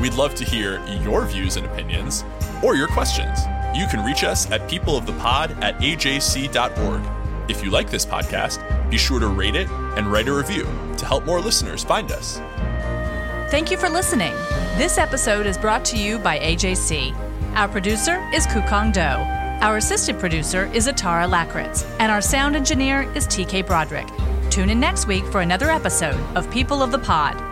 We'd 0.01 0.15
love 0.15 0.37
to 0.37 0.45
hear 0.45 0.87
your 1.03 1.27
views 1.27 1.57
and 1.57 1.67
opinions 1.67 2.25
or 2.63 2.77
your 2.77 2.87
questions. 2.87 3.41
You 3.77 3.89
can 3.89 4.07
reach 4.07 4.23
us 4.23 4.49
at 4.53 4.71
peopleofthepod 4.71 5.65
at 5.65 5.77
ajc.org. 5.81 7.51
If 7.51 7.65
you 7.65 7.71
like 7.73 7.91
this 7.91 8.07
podcast, 8.07 8.89
be 8.89 8.99
sure 8.99 9.19
to 9.19 9.27
rate 9.27 9.57
it 9.57 9.69
and 9.69 10.13
write 10.13 10.29
a 10.29 10.33
review 10.33 10.63
to 10.97 11.07
help 11.07 11.27
more 11.27 11.41
listeners 11.41 11.83
find 11.83 12.13
us. 12.13 12.41
Thank 13.55 13.71
you 13.71 13.77
for 13.77 13.88
listening. 13.88 14.33
This 14.79 14.99
episode 14.99 15.47
is 15.47 15.57
brought 15.57 15.85
to 15.85 15.97
you 15.97 16.19
by 16.19 16.40
AJC. 16.40 17.14
Our 17.55 17.69
producer 17.69 18.29
is 18.35 18.49
Kukong 18.49 18.93
Do. 18.93 19.01
Our 19.64 19.77
assistant 19.77 20.19
producer 20.19 20.69
is 20.75 20.88
Atara 20.88 21.31
Lakritz. 21.31 21.88
And 22.01 22.11
our 22.11 22.21
sound 22.21 22.57
engineer 22.57 23.03
is 23.14 23.29
TK 23.29 23.64
Broderick. 23.64 24.09
Tune 24.51 24.71
in 24.71 24.81
next 24.81 25.07
week 25.07 25.25
for 25.27 25.40
another 25.40 25.71
episode 25.71 26.19
of 26.37 26.51
People 26.51 26.83
of 26.83 26.90
the 26.90 26.99
Pod. 26.99 27.44